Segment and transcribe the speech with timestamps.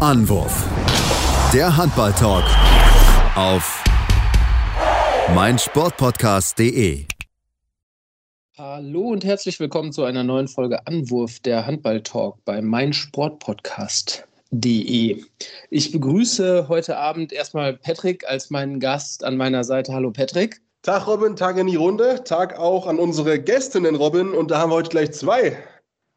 [0.00, 0.66] Anwurf.
[1.52, 2.44] Der Handball-Talk
[3.36, 3.84] auf
[5.34, 7.04] meinsportpodcast.de.
[8.56, 15.22] Hallo und herzlich willkommen zu einer neuen Folge Anwurf der Handball-Talk bei meinsportpodcast.de.
[15.68, 19.92] Ich begrüße heute Abend erstmal Patrick als meinen Gast an meiner Seite.
[19.92, 20.62] Hallo Patrick.
[20.80, 24.70] Tag Robin, Tag in die Runde, Tag auch an unsere Gästinnen Robin und da haben
[24.70, 25.58] wir heute gleich zwei.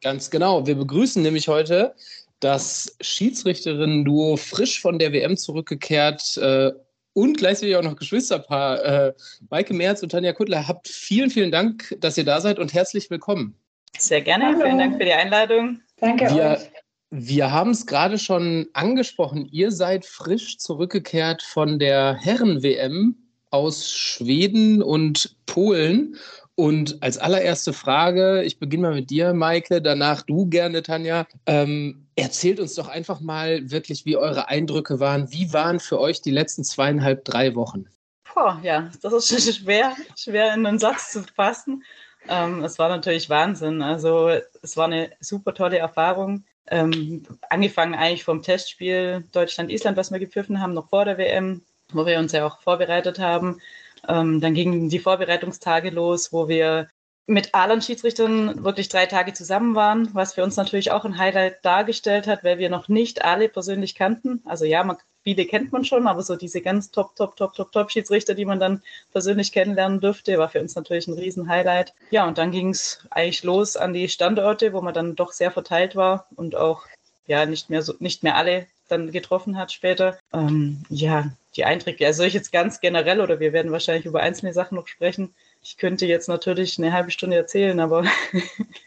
[0.02, 0.66] Ganz genau.
[0.66, 1.94] Wir begrüßen nämlich heute
[2.40, 6.72] das Schiedsrichterinnen-Duo frisch von der WM zurückgekehrt äh,
[7.12, 8.84] und gleichzeitig auch noch Geschwisterpaar.
[8.84, 9.12] Äh,
[9.50, 13.08] Maike Merz und Tanja Kuttler, habt vielen, vielen Dank, dass ihr da seid und herzlich
[13.10, 13.54] willkommen.
[13.98, 14.46] Sehr gerne.
[14.46, 14.60] Hallo.
[14.60, 15.80] Vielen Dank für die Einladung.
[15.98, 16.70] Danke wir, euch.
[17.10, 19.48] Wir haben es gerade schon angesprochen.
[19.50, 23.16] Ihr seid frisch zurückgekehrt von der Herren-WM
[23.50, 26.16] aus Schweden und Polen
[26.56, 31.26] und als allererste Frage, ich beginne mal mit dir, Maike, danach du gerne, Tanja.
[31.46, 35.32] Ähm, erzählt uns doch einfach mal wirklich, wie eure Eindrücke waren.
[35.32, 37.86] Wie waren für euch die letzten zweieinhalb, drei Wochen?
[38.34, 41.82] Boah, ja, das ist schwer, schwer in einen Satz zu fassen.
[42.28, 43.82] Ähm, es war natürlich Wahnsinn.
[43.82, 44.30] Also
[44.62, 46.44] es war eine super tolle Erfahrung.
[46.68, 51.62] Ähm, angefangen eigentlich vom Testspiel Deutschland-Island, was wir gepfiffen haben, noch vor der WM,
[51.92, 53.60] wo wir uns ja auch vorbereitet haben.
[54.08, 56.88] Ähm, dann gingen die Vorbereitungstage los, wo wir
[57.26, 61.64] mit allen Schiedsrichtern wirklich drei Tage zusammen waren, was für uns natürlich auch ein Highlight
[61.64, 64.42] dargestellt hat, weil wir noch nicht alle persönlich kannten.
[64.44, 67.72] Also ja, man, viele kennt man schon, aber so diese ganz top, top, top, top,
[67.72, 68.82] top Schiedsrichter, die man dann
[69.12, 71.94] persönlich kennenlernen dürfte, war für uns natürlich ein Riesen-Highlight.
[72.10, 75.50] Ja, und dann ging es eigentlich los an die Standorte, wo man dann doch sehr
[75.50, 76.84] verteilt war und auch
[77.26, 80.18] ja nicht mehr so, nicht mehr alle dann getroffen hat später.
[80.34, 84.52] Ähm, ja, die Einträge, also ich jetzt ganz generell oder wir werden wahrscheinlich über einzelne
[84.52, 85.34] Sachen noch sprechen.
[85.62, 88.04] Ich könnte jetzt natürlich eine halbe Stunde erzählen, aber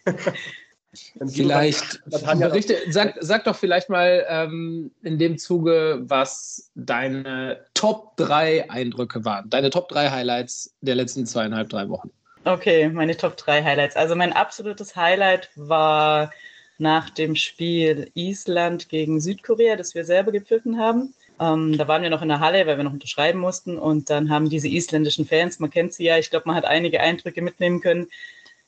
[1.28, 8.70] vielleicht berichte, sag, sag doch vielleicht mal ähm, in dem Zuge, was deine Top 3
[8.70, 12.12] Eindrücke waren, deine Top 3 Highlights der letzten zweieinhalb, drei Wochen.
[12.44, 13.96] Okay, meine Top 3 Highlights.
[13.96, 16.32] Also mein absolutes Highlight war
[16.78, 21.14] nach dem Spiel Island gegen Südkorea, das wir selber gepfiffen haben.
[21.40, 23.78] Ähm, da waren wir noch in der Halle, weil wir noch unterschreiben mussten.
[23.78, 27.00] Und dann haben diese isländischen Fans, man kennt sie ja, ich glaube, man hat einige
[27.00, 28.08] Eindrücke mitnehmen können,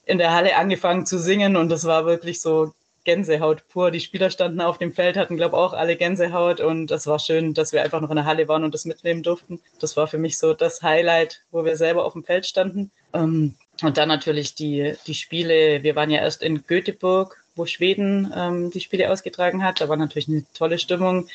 [0.05, 1.55] in der Halle angefangen zu singen.
[1.55, 2.73] Und das war wirklich so
[3.05, 3.91] Gänsehaut pur.
[3.91, 6.59] Die Spieler standen auf dem Feld, hatten, glaube ich, auch alle Gänsehaut.
[6.59, 9.23] Und das war schön, dass wir einfach noch in der Halle waren und das mitnehmen
[9.23, 9.59] durften.
[9.79, 12.91] Das war für mich so das Highlight, wo wir selber auf dem Feld standen.
[13.13, 15.83] Ähm, und dann natürlich die, die Spiele.
[15.83, 19.81] Wir waren ja erst in Göteborg wo Schweden ähm, die Spiele ausgetragen hat.
[19.81, 21.27] Da war natürlich eine tolle Stimmung.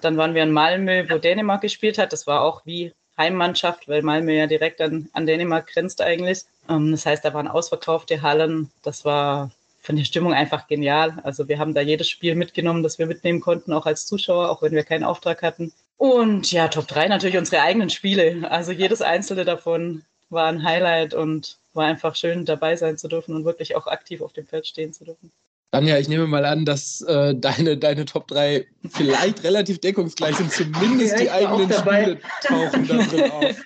[0.00, 2.12] Dann waren wir in Malmö, wo Dänemark gespielt hat.
[2.12, 6.44] Das war auch wie Heimmannschaft, weil Malmö ja direkt an, an Dänemark grenzt eigentlich.
[6.68, 8.70] Ähm, das heißt, da waren ausverkaufte Hallen.
[8.82, 9.50] Das war
[9.82, 11.18] von der Stimmung einfach genial.
[11.22, 14.62] Also wir haben da jedes Spiel mitgenommen, das wir mitnehmen konnten, auch als Zuschauer, auch
[14.62, 15.72] wenn wir keinen Auftrag hatten.
[15.96, 18.50] Und ja, Top 3 natürlich unsere eigenen Spiele.
[18.50, 23.34] Also jedes einzelne davon war ein Highlight und war einfach schön dabei sein zu dürfen
[23.34, 25.30] und wirklich auch aktiv auf dem Feld stehen zu dürfen.
[25.72, 30.50] Tanja, ich nehme mal an, dass äh, deine, deine Top 3 vielleicht relativ deckungsgleich sind,
[30.52, 33.56] zumindest ja, die eigenen Spiele tauchen da drin auf.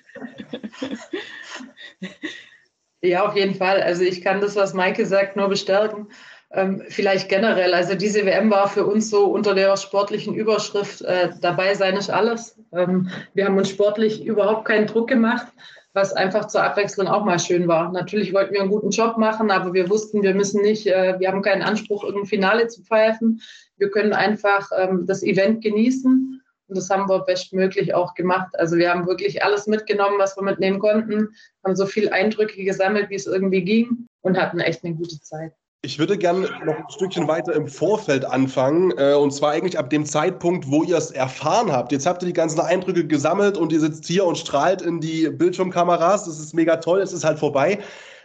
[3.01, 3.81] Ja, auf jeden Fall.
[3.81, 6.07] Also ich kann das, was Maike sagt, nur bestärken.
[6.51, 7.73] Ähm, vielleicht generell.
[7.73, 12.09] Also diese WM war für uns so unter der sportlichen Überschrift äh, dabei sein ist
[12.09, 12.57] alles.
[12.73, 15.47] Ähm, wir haben uns sportlich überhaupt keinen Druck gemacht
[15.95, 17.89] was einfach zur Abwechslung auch mal schön war.
[17.91, 21.29] Natürlich wollten wir einen guten Job machen, aber wir wussten, wir müssen nicht, äh, wir
[21.29, 23.41] haben keinen Anspruch, irgendein Finale zu pfeifen.
[23.77, 28.59] Wir können einfach ähm, das Event genießen und das haben wir bestmöglich auch gemacht.
[28.59, 31.29] Also wir haben wirklich alles mitgenommen, was wir mitnehmen konnten,
[31.63, 35.53] haben so viele Eindrücke gesammelt, wie es irgendwie ging und hatten echt eine gute Zeit.
[35.85, 38.91] Ich würde gerne noch ein Stückchen weiter im Vorfeld anfangen.
[38.97, 41.91] Äh, und zwar eigentlich ab dem Zeitpunkt, wo ihr es erfahren habt.
[41.91, 45.29] Jetzt habt ihr die ganzen Eindrücke gesammelt und ihr sitzt hier und strahlt in die
[45.29, 46.25] Bildschirmkameras.
[46.25, 47.77] Das ist mega toll, es ist halt vorbei.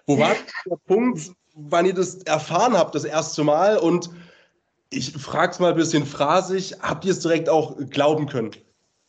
[0.07, 0.31] Wo war
[0.71, 3.77] der Punkt, wann ihr das erfahren habt, das erste Mal?
[3.77, 4.09] Und
[4.89, 8.53] ich frage es mal ein bisschen phrasig, habt ihr es direkt auch glauben können?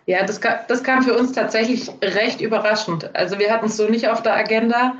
[0.07, 3.15] Ja, das das kam für uns tatsächlich recht überraschend.
[3.15, 4.95] Also wir hatten es so nicht auf der Agenda.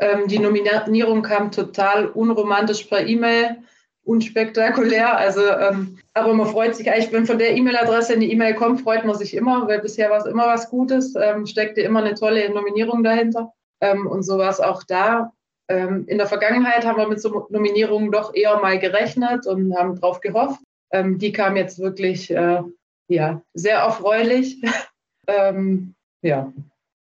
[0.00, 3.58] Ähm, die Nominierung kam total unromantisch per E-Mail,
[4.04, 5.16] unspektakulär.
[5.16, 9.04] Also, ähm, aber man freut sich eigentlich, wenn von der E-Mail-Adresse eine E-Mail kommt, freut
[9.04, 12.50] man sich immer, weil bisher war es immer was Gutes, ähm, steckte immer eine tolle
[12.50, 13.52] Nominierung dahinter.
[13.82, 15.32] Ähm, und so war es auch da.
[15.68, 20.00] Ähm, in der Vergangenheit haben wir mit so Nominierungen doch eher mal gerechnet und haben
[20.00, 20.60] drauf gehofft.
[20.92, 22.62] Ähm, die kam jetzt wirklich äh,
[23.08, 24.60] ja, sehr erfreulich.
[26.22, 26.52] ja,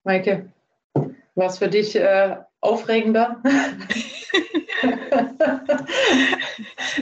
[0.05, 0.51] Maike,
[1.35, 3.41] was für dich äh, aufregender?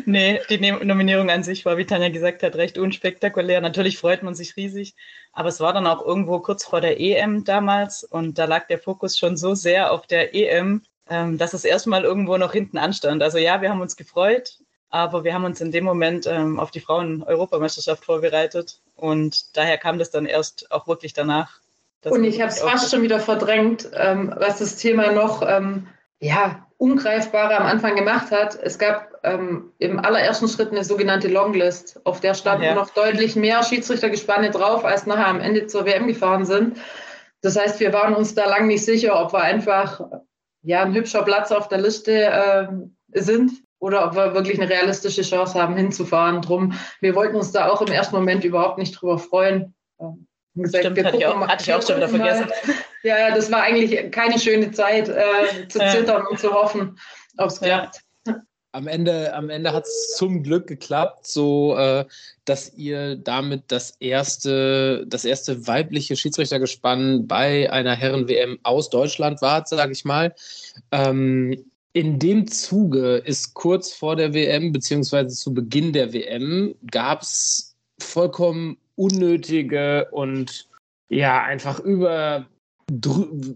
[0.04, 3.60] nee, die Nominierung an sich war, wie Tanja gesagt hat, recht unspektakulär.
[3.60, 4.94] Natürlich freut man sich riesig,
[5.32, 8.78] aber es war dann auch irgendwo kurz vor der EM damals und da lag der
[8.78, 13.22] Fokus schon so sehr auf der EM, ähm, dass es erstmal irgendwo noch hinten anstand.
[13.22, 14.58] Also ja, wir haben uns gefreut,
[14.90, 19.98] aber wir haben uns in dem Moment ähm, auf die Frauen-Europameisterschaft vorbereitet und daher kam
[19.98, 21.60] das dann erst auch wirklich danach.
[22.04, 25.86] Und ich habe es fast schon wieder verdrängt, ähm, was das Thema noch ähm,
[26.20, 28.58] ja, ungreifbarer am Anfang gemacht hat.
[28.60, 32.74] Es gab ähm, im allerersten Schritt eine sogenannte Longlist, auf der standen ja.
[32.74, 36.78] noch deutlich mehr Schiedsrichtergespanne drauf, als nachher am Ende zur WM gefahren sind.
[37.40, 40.00] Das heißt, wir waren uns da lang nicht sicher, ob wir einfach
[40.62, 42.68] ja, ein hübscher Platz auf der Liste äh,
[43.12, 46.40] sind oder ob wir wirklich eine realistische Chance haben, hinzufahren.
[46.40, 49.74] Drum, wir wollten uns da auch im ersten Moment überhaupt nicht drüber freuen.
[50.54, 52.48] Gesagt, Stimmt, hatte ich, auch, hatte ich auch schon wieder vergessen.
[53.04, 56.96] Ja, ja, das war eigentlich keine schöne Zeit, äh, zu zittern und zu hoffen,
[57.36, 58.00] ob es klappt.
[58.70, 62.04] Am Ende, am Ende hat es zum Glück geklappt, so äh,
[62.44, 69.68] dass ihr damit das erste, das erste weibliche Schiedsrichtergespann bei einer Herren-WM aus Deutschland wart,
[69.68, 70.32] sage ich mal.
[70.92, 77.22] Ähm, in dem Zuge ist kurz vor der WM, beziehungsweise zu Beginn der WM, gab
[77.22, 80.68] es vollkommen unnötige und
[81.08, 82.46] ja, einfach über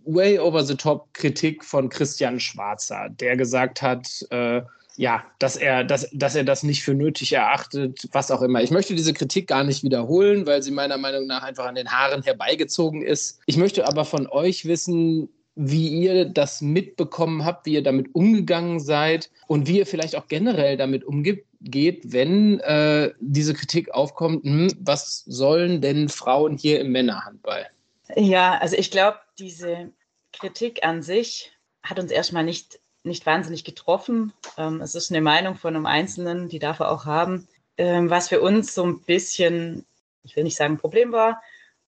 [0.05, 4.63] way over the top Kritik von Christian Schwarzer, der gesagt hat, äh,
[4.97, 8.63] ja, dass er, dass, dass er das nicht für nötig erachtet, was auch immer.
[8.63, 11.91] Ich möchte diese Kritik gar nicht wiederholen, weil sie meiner Meinung nach einfach an den
[11.91, 13.41] Haaren herbeigezogen ist.
[13.47, 18.79] Ich möchte aber von euch wissen, wie ihr das mitbekommen habt, wie ihr damit umgegangen
[18.79, 24.73] seid und wie ihr vielleicht auch generell damit umgeht, wenn äh, diese Kritik aufkommt, hm,
[24.81, 27.67] was sollen denn Frauen hier im Männerhandball?
[28.15, 29.91] Ja, also ich glaube, diese
[30.33, 34.33] Kritik an sich hat uns erstmal nicht, nicht wahnsinnig getroffen.
[34.57, 37.49] Ähm, es ist eine Meinung von einem Einzelnen, die darf er auch haben.
[37.79, 39.85] Ähm, was für uns so ein bisschen,
[40.23, 41.43] ich will nicht sagen Problem war,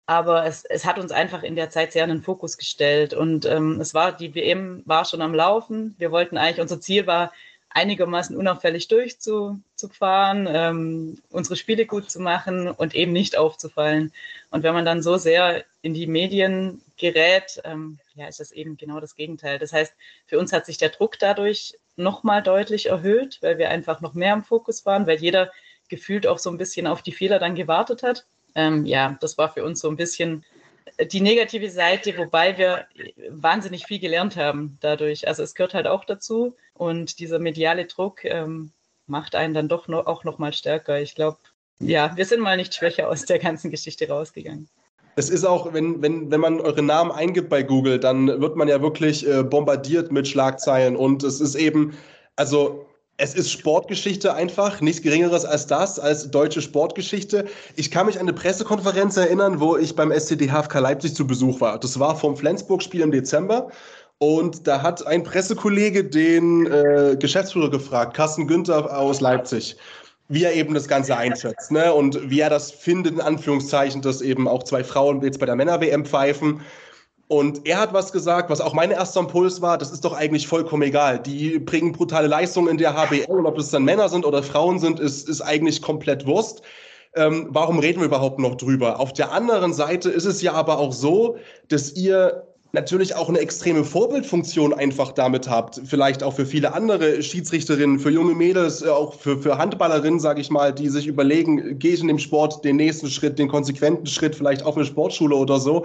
[0.06, 3.12] aber es, es hat uns einfach in der Zeit sehr in den Fokus gestellt.
[3.12, 5.94] Und ähm, es war, die WM war schon am Laufen.
[5.98, 7.32] Wir wollten eigentlich, unser Ziel war,
[7.70, 14.12] einigermaßen unauffällig durchzufahren, ähm, unsere Spiele gut zu machen und eben nicht aufzufallen.
[14.50, 18.76] Und wenn man dann so sehr in die Medien gerät, ähm, ja, ist das eben
[18.76, 19.58] genau das Gegenteil.
[19.58, 19.94] Das heißt,
[20.26, 24.34] für uns hat sich der Druck dadurch nochmal deutlich erhöht, weil wir einfach noch mehr
[24.34, 25.52] im Fokus waren, weil jeder
[25.88, 28.26] gefühlt auch so ein bisschen auf die Fehler dann gewartet hat
[28.58, 30.44] ähm, ja, das war für uns so ein bisschen
[31.10, 32.86] die negative Seite, wobei wir
[33.30, 35.26] wahnsinnig viel gelernt haben dadurch.
[35.26, 38.72] Also es gehört halt auch dazu und dieser mediale Druck ähm,
[39.06, 41.00] macht einen dann doch noch, auch noch mal stärker.
[41.00, 41.38] Ich glaube,
[41.80, 44.68] ja, wir sind mal nicht schwächer aus der ganzen Geschichte rausgegangen.
[45.16, 48.68] Es ist auch, wenn, wenn, wenn man eure Namen eingibt bei Google, dann wird man
[48.68, 51.96] ja wirklich äh, bombardiert mit Schlagzeilen und es ist eben,
[52.36, 52.86] also
[53.18, 57.46] es ist Sportgeschichte einfach, nichts Geringeres als das, als deutsche Sportgeschichte.
[57.74, 61.60] Ich kann mich an eine Pressekonferenz erinnern, wo ich beim SCD HFK Leipzig zu Besuch
[61.60, 61.80] war.
[61.80, 63.70] Das war vom Flensburg-Spiel im Dezember.
[64.18, 69.76] Und da hat ein Pressekollege den äh, Geschäftsführer gefragt, Carsten Günther aus Leipzig,
[70.28, 71.72] wie er eben das Ganze einschätzt.
[71.72, 71.92] Ne?
[71.92, 75.56] Und wie er das findet, in Anführungszeichen, dass eben auch zwei Frauen jetzt bei der
[75.56, 76.60] Männer-WM pfeifen.
[77.28, 80.48] Und er hat was gesagt, was auch mein erster Impuls war, das ist doch eigentlich
[80.48, 81.18] vollkommen egal.
[81.18, 84.78] Die bringen brutale Leistungen in der HBL und ob das dann Männer sind oder Frauen
[84.78, 86.62] sind, ist, ist eigentlich komplett Wurst.
[87.14, 88.98] Ähm, warum reden wir überhaupt noch drüber?
[88.98, 91.36] Auf der anderen Seite ist es ja aber auch so,
[91.68, 95.80] dass ihr natürlich auch eine extreme Vorbildfunktion einfach damit habt.
[95.86, 100.40] Vielleicht auch für viele andere Schiedsrichterinnen, für junge Mädels, äh, auch für, für Handballerinnen, sage
[100.40, 104.06] ich mal, die sich überlegen, gehe ich in dem Sport den nächsten Schritt, den konsequenten
[104.06, 105.84] Schritt, vielleicht auf eine Sportschule oder so.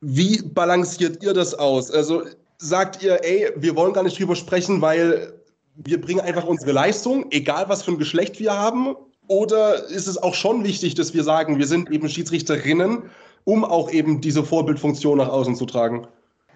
[0.00, 1.90] Wie balanciert ihr das aus?
[1.90, 2.22] Also
[2.58, 5.32] sagt ihr, ey, wir wollen gar nicht drüber sprechen, weil
[5.76, 8.96] wir bringen einfach unsere Leistung, egal was für ein Geschlecht wir haben?
[9.28, 13.04] Oder ist es auch schon wichtig, dass wir sagen, wir sind eben Schiedsrichterinnen,
[13.44, 16.06] um auch eben diese Vorbildfunktion nach außen zu tragen?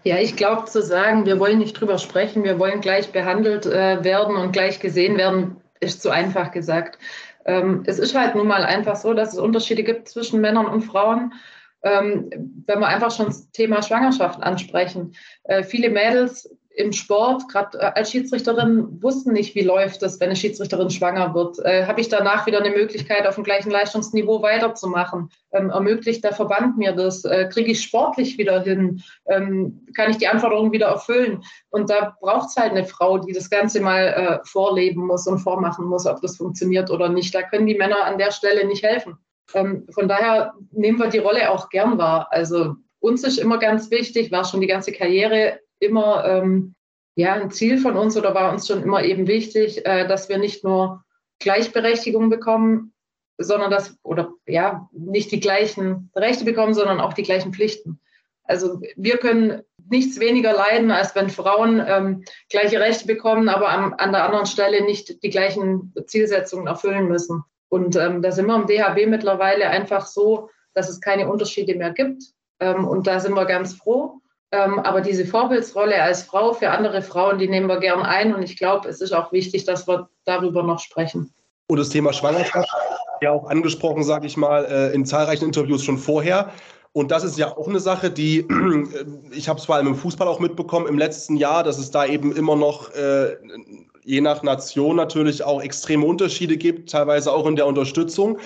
[0.03, 4.05] Ja, ich glaube zu sagen, wir wollen nicht drüber sprechen, wir wollen gleich behandelt äh,
[4.05, 6.99] werden und gleich gesehen werden, ist zu einfach gesagt.
[7.47, 10.83] Ähm, es ist halt nun mal einfach so, dass es Unterschiede gibt zwischen Männern und
[10.83, 11.33] Frauen
[11.85, 15.15] wenn wir einfach schon das Thema Schwangerschaft ansprechen.
[15.45, 20.29] Äh, viele Mädels im Sport, gerade äh, als Schiedsrichterin, wussten nicht, wie läuft es, wenn
[20.29, 21.59] eine Schiedsrichterin schwanger wird.
[21.61, 25.31] Äh, Habe ich danach wieder eine Möglichkeit, auf dem gleichen Leistungsniveau weiterzumachen?
[25.53, 27.25] Ähm, ermöglicht der Verband mir das?
[27.25, 29.03] Äh, Kriege ich sportlich wieder hin?
[29.27, 31.45] Ähm, kann ich die Anforderungen wieder erfüllen?
[31.71, 35.39] Und da braucht es halt eine Frau, die das Ganze mal äh, vorleben muss und
[35.39, 37.35] vormachen muss, ob das funktioniert oder nicht.
[37.35, 39.19] Da können die Männer an der Stelle nicht helfen.
[39.53, 42.29] Ähm, von daher nehmen wir die Rolle auch gern wahr.
[42.31, 46.75] Also uns ist immer ganz wichtig, war schon die ganze Karriere immer ähm,
[47.17, 50.39] ja ein Ziel von uns oder war uns schon immer eben wichtig, äh, dass wir
[50.39, 51.05] nicht nur
[51.39, 52.95] Gleichberechtigung bekommen,
[53.39, 58.01] sondern dass, oder ja, nicht die gleichen Rechte bekommen, sondern auch die gleichen Pflichten.
[58.45, 63.95] Also wir können nichts weniger leiden, als wenn Frauen ähm, gleiche Rechte bekommen, aber am,
[63.95, 67.43] an der anderen Stelle nicht die gleichen Zielsetzungen erfüllen müssen.
[67.75, 71.91] Und ähm, da sind wir im DHB mittlerweile einfach so, dass es keine Unterschiede mehr
[71.91, 72.23] gibt.
[72.61, 74.21] Ähm, und da sind wir ganz froh.
[74.53, 78.33] Ähm, aber diese Vorbildsrolle als Frau für andere Frauen, die nehmen wir gern ein.
[78.33, 81.35] Und ich glaube, es ist auch wichtig, dass wir darüber noch sprechen.
[81.67, 82.69] Und das Thema Schwangerschaft
[83.21, 86.53] ja auch angesprochen, sage ich mal, äh, in zahlreichen Interviews schon vorher.
[86.93, 88.47] Und das ist ja auch eine Sache, die,
[89.33, 92.07] ich habe es vor allem im Fußball auch mitbekommen im letzten Jahr, dass es da
[92.07, 93.37] eben immer noch, äh,
[94.05, 98.39] je nach Nation natürlich auch extreme Unterschiede gibt, teilweise auch in der Unterstützung.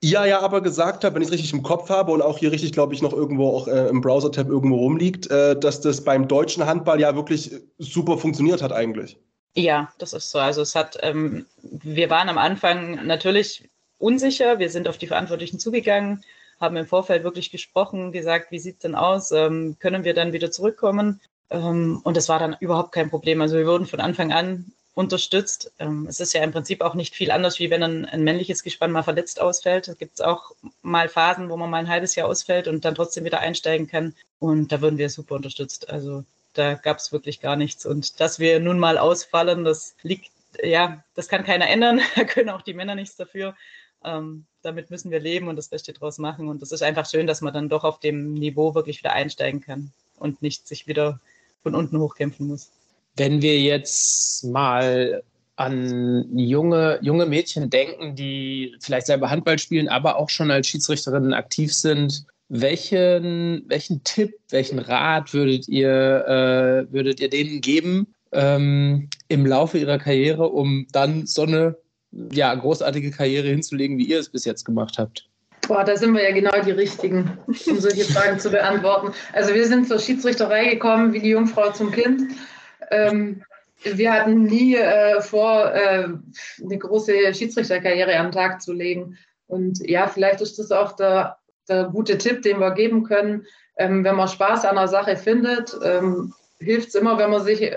[0.00, 2.52] Ihr ja aber gesagt habt, wenn ich es richtig im Kopf habe und auch hier
[2.52, 6.28] richtig, glaube ich, noch irgendwo auch äh, im Browser-Tab irgendwo rumliegt, äh, dass das beim
[6.28, 9.18] deutschen Handball ja wirklich super funktioniert hat eigentlich.
[9.54, 10.38] Ja, das ist so.
[10.38, 14.58] Also es hat, ähm, wir waren am Anfang natürlich unsicher.
[14.58, 16.22] Wir sind auf die Verantwortlichen zugegangen,
[16.60, 19.32] haben im Vorfeld wirklich gesprochen, gesagt, wie sieht es denn aus?
[19.32, 21.20] Ähm, können wir dann wieder zurückkommen?
[21.48, 23.40] Ähm, und das war dann überhaupt kein Problem.
[23.40, 25.72] Also wir wurden von Anfang an unterstützt.
[25.78, 28.62] Ähm, es ist ja im Prinzip auch nicht viel anders, wie wenn ein, ein männliches
[28.62, 29.88] Gespann mal verletzt ausfällt.
[29.88, 32.94] Da gibt es auch mal Phasen, wo man mal ein halbes Jahr ausfällt und dann
[32.94, 34.14] trotzdem wieder einsteigen kann.
[34.38, 35.90] Und da würden wir super unterstützt.
[35.90, 36.24] Also
[36.54, 37.84] da gab es wirklich gar nichts.
[37.84, 40.30] Und dass wir nun mal ausfallen, das liegt,
[40.62, 42.00] ja, das kann keiner ändern.
[42.16, 43.54] Da können auch die Männer nichts dafür.
[44.02, 46.48] Ähm, damit müssen wir leben und das Beste draus machen.
[46.48, 49.60] Und das ist einfach schön, dass man dann doch auf dem Niveau wirklich wieder einsteigen
[49.60, 51.20] kann und nicht sich wieder
[51.62, 52.70] von unten hochkämpfen muss.
[53.16, 55.22] Wenn wir jetzt mal
[55.56, 61.32] an junge, junge Mädchen denken, die vielleicht selber Handball spielen, aber auch schon als Schiedsrichterinnen
[61.32, 69.08] aktiv sind, welchen, welchen Tipp, welchen Rat würdet ihr, äh, würdet ihr denen geben ähm,
[69.28, 71.76] im Laufe ihrer Karriere, um dann so eine
[72.32, 75.28] ja, großartige Karriere hinzulegen, wie ihr es bis jetzt gemacht habt?
[75.66, 79.12] Boah, da sind wir ja genau die Richtigen, um solche Fragen zu beantworten.
[79.32, 82.22] Also wir sind zur Schiedsrichterei gekommen wie die Jungfrau zum Kind.
[82.90, 83.42] Ähm,
[83.82, 86.08] wir hatten nie äh, vor, äh,
[86.62, 89.18] eine große Schiedsrichterkarriere am Tag zu legen.
[89.46, 91.38] Und ja, vielleicht ist das auch der,
[91.68, 93.46] der gute Tipp, den wir geben können.
[93.76, 97.70] Ähm, wenn man Spaß an der Sache findet, ähm, hilft es immer, wenn man sich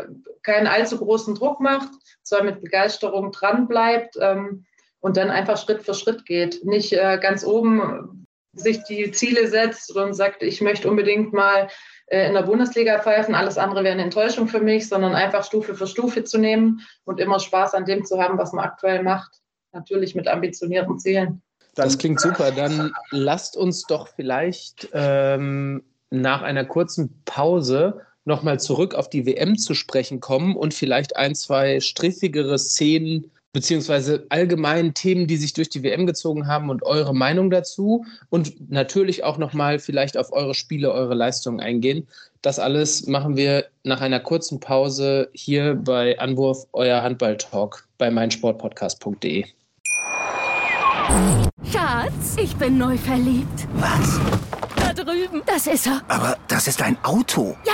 [0.44, 1.90] keinen allzu großen Druck macht,
[2.24, 4.66] zwar mit Begeisterung dran bleibt ähm,
[5.02, 6.64] und dann einfach Schritt für Schritt geht.
[6.64, 11.70] Nicht äh, ganz oben sich die Ziele setzt und sagt, ich möchte unbedingt mal äh,
[12.10, 15.88] in der Bundesliga pfeifen, alles andere wäre eine Enttäuschung für mich, sondern einfach Stufe für
[15.88, 19.42] Stufe zu nehmen und immer Spaß an dem zu haben, was man aktuell macht.
[19.72, 21.42] Natürlich mit ambitionierten Zielen.
[21.76, 22.52] Das klingt super.
[22.52, 29.58] Dann lasst uns doch vielleicht ähm, nach einer kurzen Pause nochmal zurück auf die WM
[29.58, 35.70] zu sprechen kommen und vielleicht ein, zwei striffigere Szenen beziehungsweise allgemein Themen, die sich durch
[35.70, 40.54] die WM gezogen haben und eure Meinung dazu und natürlich auch nochmal vielleicht auf eure
[40.54, 42.08] Spiele, eure Leistungen eingehen.
[42.42, 49.46] Das alles machen wir nach einer kurzen Pause hier bei Anwurf, euer Handball-Talk bei meinsportpodcast.de.
[51.72, 53.68] Schatz, ich bin neu verliebt.
[53.74, 54.20] Was?
[54.76, 55.42] Da drüben.
[55.46, 56.02] Das ist er.
[56.08, 57.58] Aber das ist ein Auto.
[57.66, 57.74] Ja,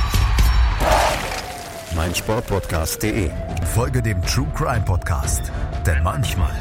[1.95, 3.29] meinsportpodcast.de.
[3.73, 5.51] Folge dem True Crime Podcast,
[5.85, 6.53] denn manchmal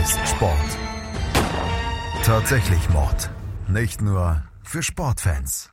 [0.00, 0.78] ist Sport
[2.30, 3.30] tatsächlich Mord.
[3.68, 5.70] Nicht nur für Sportfans.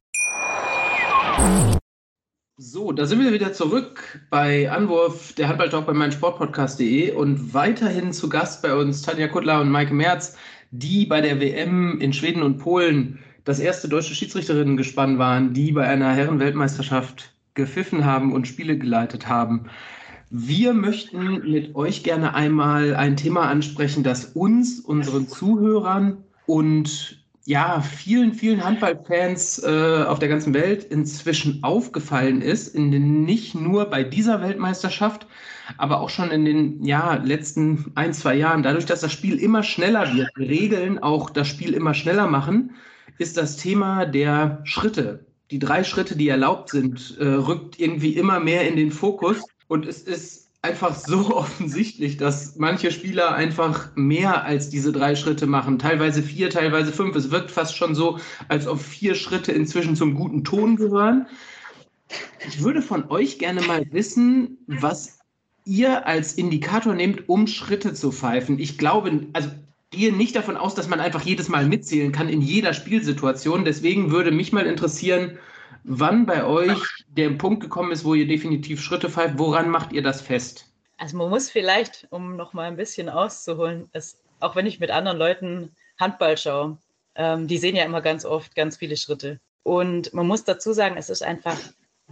[2.58, 8.30] So, da sind wir wieder zurück bei Anwurf, der Handballtalk bei meinsportpodcast.de und weiterhin zu
[8.30, 10.36] Gast bei uns Tanja Kuttler und Maike Merz,
[10.72, 15.72] die bei der WM in Schweden und Polen das erste deutsche Schiedsrichterinnen gespannt waren, die
[15.74, 19.66] bei einer Herrenweltmeisterschaft gepfiffen haben und Spiele geleitet haben.
[20.30, 27.80] Wir möchten mit euch gerne einmal ein Thema ansprechen, das uns, unseren Zuhörern und ja,
[27.80, 33.86] vielen, vielen Handballfans äh, auf der ganzen Welt inzwischen aufgefallen ist, in den, nicht nur
[33.86, 35.28] bei dieser Weltmeisterschaft,
[35.78, 38.64] aber auch schon in den ja, letzten ein, zwei Jahren.
[38.64, 42.72] Dadurch, dass das Spiel immer schneller wird, Regeln auch das Spiel immer schneller machen,
[43.18, 45.27] ist das Thema der Schritte.
[45.52, 49.44] Die drei Schritte, die erlaubt sind, äh, rückt irgendwie immer mehr in den Fokus.
[49.68, 55.48] Und es ist einfach so offensichtlich, dass manche Spieler einfach mehr als diese drei Schritte
[55.48, 55.80] machen.
[55.80, 57.16] Teilweise vier, teilweise fünf.
[57.16, 61.28] Es wirkt fast schon so, als ob vier Schritte inzwischen zum guten Ton gehören.
[62.48, 65.20] Ich würde von euch gerne mal wissen, was
[65.66, 68.60] ihr als Indikator nehmt, um Schritte zu pfeifen.
[68.60, 69.50] Ich glaube, also
[69.92, 73.66] gehe nicht davon aus, dass man einfach jedes Mal mitzählen kann in jeder Spielsituation.
[73.66, 75.38] Deswegen würde mich mal interessieren,
[75.84, 79.38] wann bei euch der Punkt gekommen ist, wo ihr definitiv Schritte pfeift.
[79.38, 80.72] Woran macht ihr das fest?
[80.98, 84.92] Also man muss vielleicht, um noch mal ein bisschen auszuholen, es, auch wenn ich mit
[84.92, 86.78] anderen Leuten Handball schaue,
[87.16, 89.40] ähm, die sehen ja immer ganz oft ganz viele Schritte.
[89.64, 91.58] Und man muss dazu sagen, es ist einfach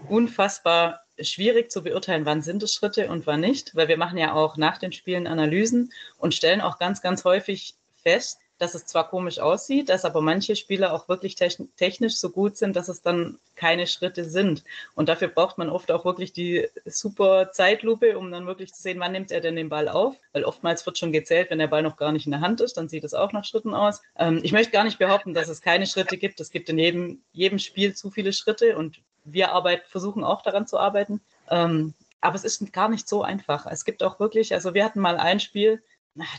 [0.10, 4.34] unfassbar schwierig zu beurteilen, wann sind es Schritte und wann nicht, weil wir machen ja
[4.34, 9.10] auch nach den Spielen Analysen und stellen auch ganz, ganz häufig fest, dass es zwar
[9.10, 13.38] komisch aussieht, dass aber manche Spieler auch wirklich technisch so gut sind, dass es dann
[13.56, 14.64] keine Schritte sind.
[14.96, 19.00] Und dafür braucht man oft auch wirklich die super Zeitlupe, um dann wirklich zu sehen,
[19.00, 20.16] wann nimmt er denn den Ball auf.
[20.32, 22.78] Weil oftmals wird schon gezählt, wenn der Ball noch gar nicht in der Hand ist,
[22.78, 24.02] dann sieht es auch nach Schritten aus.
[24.18, 26.40] Ähm, ich möchte gar nicht behaupten, dass es keine Schritte gibt.
[26.40, 30.68] Es gibt in jedem, jedem Spiel zu viele Schritte und wir arbeiten, versuchen auch daran
[30.68, 31.22] zu arbeiten.
[31.50, 33.66] Ähm, aber es ist gar nicht so einfach.
[33.68, 35.84] Es gibt auch wirklich, also wir hatten mal ein Spiel,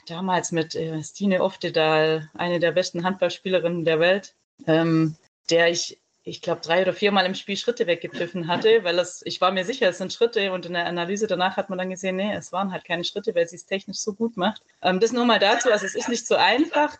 [0.06, 4.34] damals mit äh, Stine Oftedal, eine der besten Handballspielerinnen der Welt,
[4.66, 5.16] ähm,
[5.50, 9.40] der ich, ich glaube, drei oder viermal im Spiel Schritte weggepfiffen hatte, weil es, ich
[9.40, 12.16] war mir sicher, es sind Schritte und in der Analyse danach hat man dann gesehen,
[12.16, 14.62] nee, es waren halt keine Schritte, weil sie es technisch so gut macht.
[14.82, 16.96] Ähm, das nur mal dazu, also es ist nicht so einfach.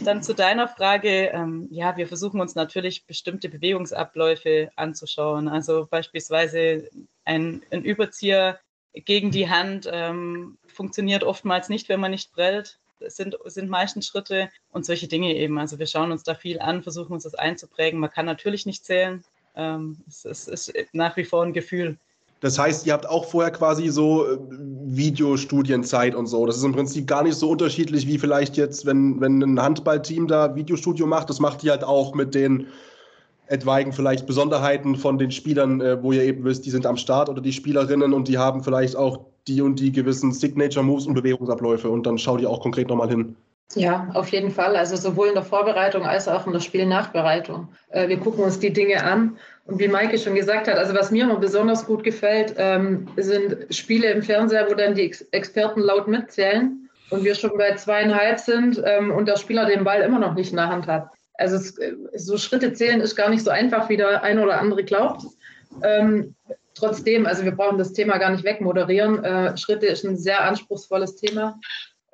[0.00, 5.48] Dann zu deiner Frage, ähm, ja, wir versuchen uns natürlich bestimmte Bewegungsabläufe anzuschauen.
[5.48, 6.88] Also beispielsweise
[7.24, 8.58] ein, ein Überzieher
[8.94, 12.78] gegen die Hand ähm, funktioniert oftmals nicht, wenn man nicht prellt.
[13.00, 15.58] Es sind, sind meistens Schritte und solche Dinge eben.
[15.58, 18.00] Also wir schauen uns da viel an, versuchen uns das einzuprägen.
[18.00, 19.24] Man kann natürlich nicht zählen.
[19.54, 21.98] Ähm, es, es ist nach wie vor ein Gefühl.
[22.44, 24.36] Das heißt, ihr habt auch vorher quasi so äh,
[24.84, 26.44] Videostudienzeit und so.
[26.44, 30.28] Das ist im Prinzip gar nicht so unterschiedlich wie vielleicht jetzt, wenn, wenn ein Handballteam
[30.28, 31.30] da Videostudio macht.
[31.30, 32.66] Das macht ihr halt auch mit den
[33.46, 37.30] etwaigen vielleicht Besonderheiten von den Spielern, äh, wo ihr eben wisst, die sind am Start
[37.30, 41.14] oder die Spielerinnen und die haben vielleicht auch die und die gewissen Signature Moves und
[41.14, 43.36] Bewegungsabläufe und dann schaut ihr auch konkret nochmal hin.
[43.74, 44.76] Ja, auf jeden Fall.
[44.76, 47.68] Also sowohl in der Vorbereitung als auch in der Spielnachbereitung.
[47.90, 49.36] Äh, wir gucken uns die Dinge an.
[49.66, 53.74] Und wie Maike schon gesagt hat, also was mir immer besonders gut gefällt, ähm, sind
[53.74, 58.38] Spiele im Fernseher, wo dann die Ex Experten laut mitzählen und wir schon bei zweieinhalb
[58.38, 61.08] sind ähm, und der Spieler den Ball immer noch nicht in der Hand hat.
[61.34, 61.74] Also es,
[62.14, 65.22] so Schritte zählen ist gar nicht so einfach, wie der eine oder andere glaubt.
[65.82, 66.34] Ähm,
[66.74, 69.24] trotzdem, also wir brauchen das Thema gar nicht wegmoderieren.
[69.24, 71.58] Äh, Schritte ist ein sehr anspruchsvolles Thema,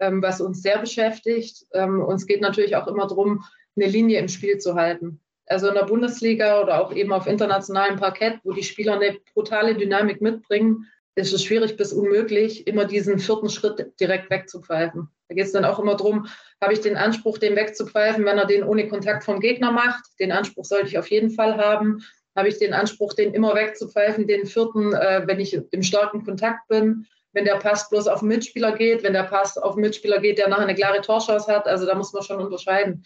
[0.01, 1.67] ähm, was uns sehr beschäftigt.
[1.73, 3.45] Ähm, uns geht natürlich auch immer darum,
[3.77, 5.21] eine Linie im Spiel zu halten.
[5.47, 9.75] Also in der Bundesliga oder auch eben auf internationalem Parkett, wo die Spieler eine brutale
[9.75, 10.87] Dynamik mitbringen,
[11.17, 15.09] ist es schwierig bis unmöglich, immer diesen vierten Schritt direkt wegzupfeifen.
[15.29, 16.27] Da geht es dann auch immer darum,
[16.61, 20.05] habe ich den Anspruch, den wegzupfeifen, wenn er den ohne Kontakt vom Gegner macht.
[20.19, 22.05] Den Anspruch sollte ich auf jeden Fall haben.
[22.37, 26.69] Habe ich den Anspruch, den immer wegzupfeifen, den vierten, äh, wenn ich im starken Kontakt
[26.69, 30.21] bin, wenn der Pass bloß auf den Mitspieler geht, wenn der Pass auf den Mitspieler
[30.21, 31.67] geht, der nachher eine klare Torschance hat.
[31.67, 33.05] Also da muss man schon unterscheiden.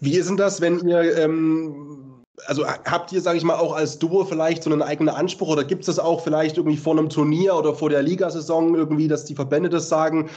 [0.00, 3.98] Wie ist denn das, wenn ihr ähm also habt ihr, sage ich mal, auch als
[3.98, 7.08] Duo vielleicht so einen eigenen Anspruch oder gibt es das auch vielleicht irgendwie vor einem
[7.08, 10.30] Turnier oder vor der Ligasaison irgendwie, dass die Verbände das sagen,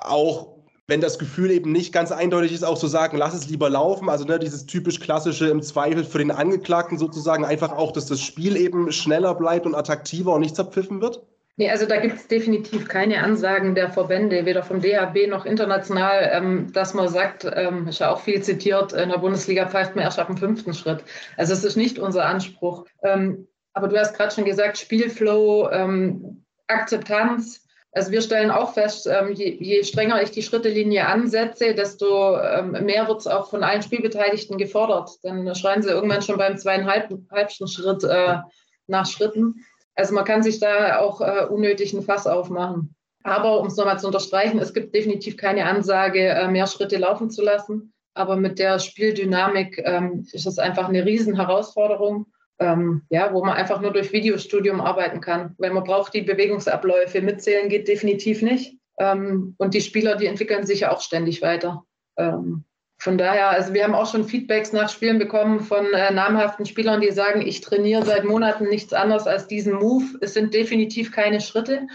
[0.00, 3.70] auch wenn das Gefühl eben nicht ganz eindeutig ist, auch zu sagen, lass es lieber
[3.70, 8.06] laufen, also ne, dieses typisch klassische im Zweifel für den Angeklagten sozusagen einfach auch, dass
[8.06, 11.24] das Spiel eben schneller bleibt und attraktiver und nicht zerpfiffen wird?
[11.60, 16.30] Nee, also da gibt es definitiv keine Ansagen der Verbände, weder vom DHB noch international,
[16.32, 20.06] ähm, dass man sagt, ähm, ist ja auch viel zitiert, in der Bundesliga pfeift man
[20.06, 21.04] erst ab dem fünften Schritt.
[21.36, 22.86] Also es ist nicht unser Anspruch.
[23.02, 27.66] Ähm, aber du hast gerade schon gesagt, Spielflow, ähm, Akzeptanz.
[27.92, 32.70] Also wir stellen auch fest, ähm, je, je, strenger ich die Schrittelinie ansetze, desto ähm,
[32.86, 35.10] mehr wird es auch von allen Spielbeteiligten gefordert.
[35.24, 38.38] Dann schreien sie irgendwann schon beim zweieinhalbsten Schritt äh,
[38.86, 39.66] nach Schritten.
[39.94, 42.94] Also man kann sich da auch äh, unnötig ein Fass aufmachen.
[43.22, 47.30] Aber um es nochmal zu unterstreichen, es gibt definitiv keine Ansage, äh, mehr Schritte laufen
[47.30, 47.92] zu lassen.
[48.14, 52.26] Aber mit der Spieldynamik ähm, ist es einfach eine Riesenherausforderung,
[52.58, 55.54] ähm, ja, wo man einfach nur durch Videostudium arbeiten kann.
[55.58, 57.20] Weil man braucht die Bewegungsabläufe.
[57.20, 58.78] Mitzählen geht definitiv nicht.
[58.98, 61.84] Ähm, und die Spieler, die entwickeln sich ja auch ständig weiter.
[62.16, 62.64] Ähm,
[63.00, 67.00] von daher, also wir haben auch schon Feedbacks nach Spielen bekommen von äh, namhaften Spielern,
[67.00, 70.04] die sagen, ich trainiere seit Monaten nichts anderes als diesen Move.
[70.20, 71.86] Es sind definitiv keine Schritte.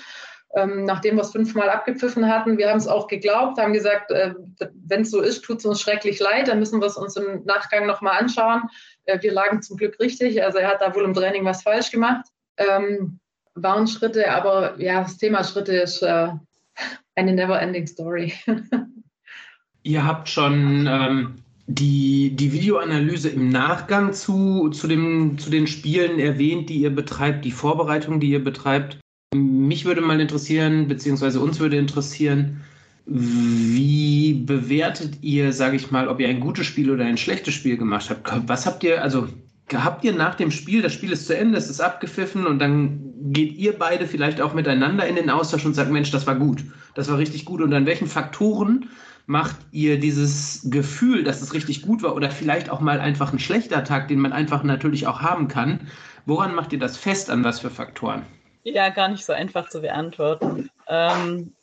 [0.55, 4.33] Ähm, nachdem wir es fünfmal abgepfiffen hatten, wir haben es auch geglaubt, haben gesagt, äh,
[4.87, 7.43] wenn es so ist, tut es uns schrecklich leid, dann müssen wir es uns im
[7.45, 8.63] Nachgang nochmal anschauen.
[9.03, 11.91] Äh, wir lagen zum Glück richtig, also er hat da wohl im Training was falsch
[11.91, 12.25] gemacht.
[12.57, 13.19] Ähm,
[13.53, 16.29] waren Schritte, aber ja, das Thema Schritte ist äh,
[17.13, 18.33] eine never-ending Story.
[19.85, 21.35] Ihr habt schon ähm,
[21.67, 27.45] die, die Videoanalyse im Nachgang zu, zu, dem, zu den Spielen erwähnt, die ihr betreibt,
[27.45, 28.97] die Vorbereitung, die ihr betreibt.
[29.35, 32.61] Mich würde mal interessieren, beziehungsweise uns würde interessieren,
[33.05, 37.77] wie bewertet ihr, sage ich mal, ob ihr ein gutes Spiel oder ein schlechtes Spiel
[37.77, 38.49] gemacht habt?
[38.49, 39.27] Was habt ihr, also
[39.71, 43.13] habt ihr nach dem Spiel, das Spiel ist zu Ende, es ist abgepfiffen und dann
[43.31, 46.63] geht ihr beide vielleicht auch miteinander in den Austausch und sagt, Mensch, das war gut,
[46.95, 47.61] das war richtig gut.
[47.61, 48.89] Und an welchen Faktoren
[49.25, 53.39] macht ihr dieses Gefühl, dass es richtig gut war oder vielleicht auch mal einfach ein
[53.39, 55.87] schlechter Tag, den man einfach natürlich auch haben kann?
[56.25, 58.23] Woran macht ihr das fest, an was für Faktoren?
[58.63, 60.69] Ja, gar nicht so einfach zu beantworten.
[60.87, 61.53] Ähm,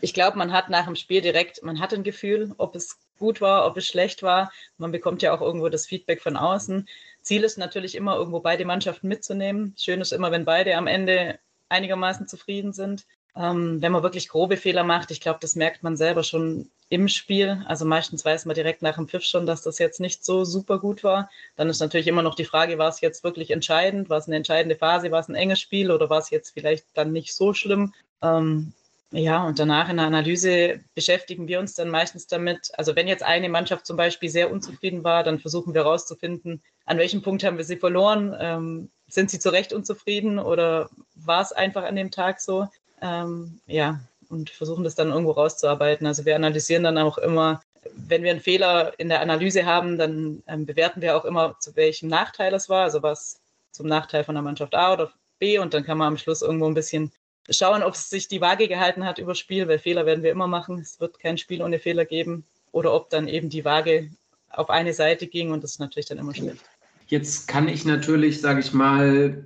[0.00, 3.40] ich glaube, man hat nach dem Spiel direkt, man hat ein Gefühl, ob es gut
[3.40, 4.50] war, ob es schlecht war.
[4.78, 6.88] Man bekommt ja auch irgendwo das Feedback von außen.
[7.22, 9.74] Ziel ist natürlich immer, irgendwo beide Mannschaften mitzunehmen.
[9.78, 13.06] Schön ist immer, wenn beide am Ende einigermaßen zufrieden sind.
[13.36, 17.08] Ähm, wenn man wirklich grobe Fehler macht, ich glaube, das merkt man selber schon im
[17.08, 17.64] Spiel.
[17.66, 20.78] Also meistens weiß man direkt nach dem Pfiff schon, dass das jetzt nicht so super
[20.78, 21.30] gut war.
[21.56, 24.10] Dann ist natürlich immer noch die Frage, war es jetzt wirklich entscheidend?
[24.10, 25.10] War es eine entscheidende Phase?
[25.10, 27.94] War es ein enges Spiel oder war es jetzt vielleicht dann nicht so schlimm?
[28.22, 28.72] Ähm,
[29.12, 32.70] ja, und danach in der Analyse beschäftigen wir uns dann meistens damit.
[32.76, 36.98] Also wenn jetzt eine Mannschaft zum Beispiel sehr unzufrieden war, dann versuchen wir herauszufinden, an
[36.98, 38.36] welchem Punkt haben wir sie verloren?
[38.38, 42.68] Ähm, sind sie zu Recht unzufrieden oder war es einfach an dem Tag so?
[43.00, 46.06] Ähm, ja, und versuchen das dann irgendwo rauszuarbeiten.
[46.06, 47.60] Also wir analysieren dann auch immer,
[47.94, 51.74] wenn wir einen Fehler in der Analyse haben, dann ähm, bewerten wir auch immer, zu
[51.76, 53.40] welchem Nachteil es war, also was
[53.72, 56.66] zum Nachteil von der Mannschaft A oder B und dann kann man am Schluss irgendwo
[56.66, 57.10] ein bisschen
[57.48, 60.46] schauen, ob es sich die Waage gehalten hat über Spiel, weil Fehler werden wir immer
[60.46, 60.78] machen.
[60.78, 62.44] Es wird kein Spiel ohne Fehler geben.
[62.72, 64.10] Oder ob dann eben die Waage
[64.50, 66.64] auf eine Seite ging und das ist natürlich dann immer schlecht.
[67.08, 69.44] Jetzt kann ich natürlich, sage ich mal,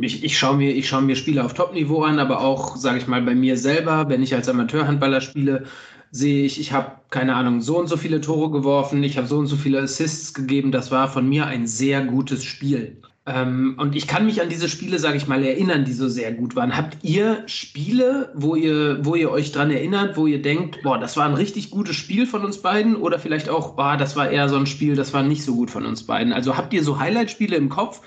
[0.00, 3.22] ich, ich schaue mir, schau mir Spiele auf Top-Niveau an, aber auch, sage ich mal,
[3.22, 5.64] bei mir selber, wenn ich als Amateurhandballer spiele,
[6.10, 9.38] sehe ich, ich habe, keine Ahnung, so und so viele Tore geworfen, ich habe so
[9.38, 10.72] und so viele Assists gegeben.
[10.72, 13.00] Das war von mir ein sehr gutes Spiel.
[13.26, 16.32] Ähm, und ich kann mich an diese Spiele, sage ich mal, erinnern, die so sehr
[16.32, 16.76] gut waren.
[16.76, 21.16] Habt ihr Spiele, wo ihr, wo ihr euch dran erinnert, wo ihr denkt, boah, das
[21.16, 22.96] war ein richtig gutes Spiel von uns beiden?
[22.96, 25.70] Oder vielleicht auch, boah, das war eher so ein Spiel, das war nicht so gut
[25.70, 26.34] von uns beiden?
[26.34, 28.02] Also habt ihr so Highlight-Spiele im Kopf,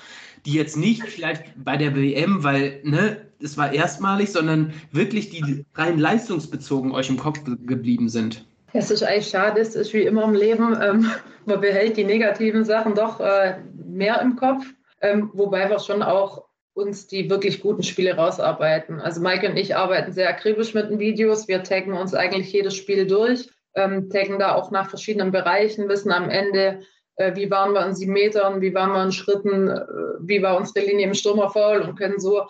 [0.48, 5.66] die jetzt nicht vielleicht bei der WM, weil ne, es war erstmalig, sondern wirklich die
[5.76, 8.46] rein leistungsbezogen euch im Kopf geblieben sind?
[8.72, 11.12] Es ist eigentlich schade, es ist wie immer im Leben, ähm,
[11.46, 14.66] man behält die negativen Sachen doch äh, mehr im Kopf.
[15.02, 19.02] Ähm, wobei wir schon auch uns die wirklich guten Spiele rausarbeiten.
[19.02, 21.48] Also Maike und ich arbeiten sehr akribisch mit den Videos.
[21.48, 26.12] Wir taggen uns eigentlich jedes Spiel durch, ähm, taggen da auch nach verschiedenen Bereichen, wissen
[26.12, 26.82] am Ende,
[27.18, 29.86] wie waren wir in sieben Metern, wie waren wir in Schritten, äh,
[30.22, 32.48] wie war unsere Linie im Stürmerfaul und können so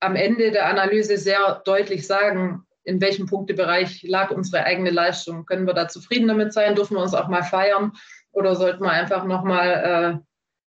[0.00, 5.44] am Ende der Analyse sehr deutlich sagen, in welchem Punktebereich lag unsere eigene Leistung.
[5.44, 6.74] Können wir da zufrieden damit sein?
[6.74, 7.92] Dürfen wir uns auch mal feiern?
[8.32, 10.20] Oder sollten wir einfach nochmal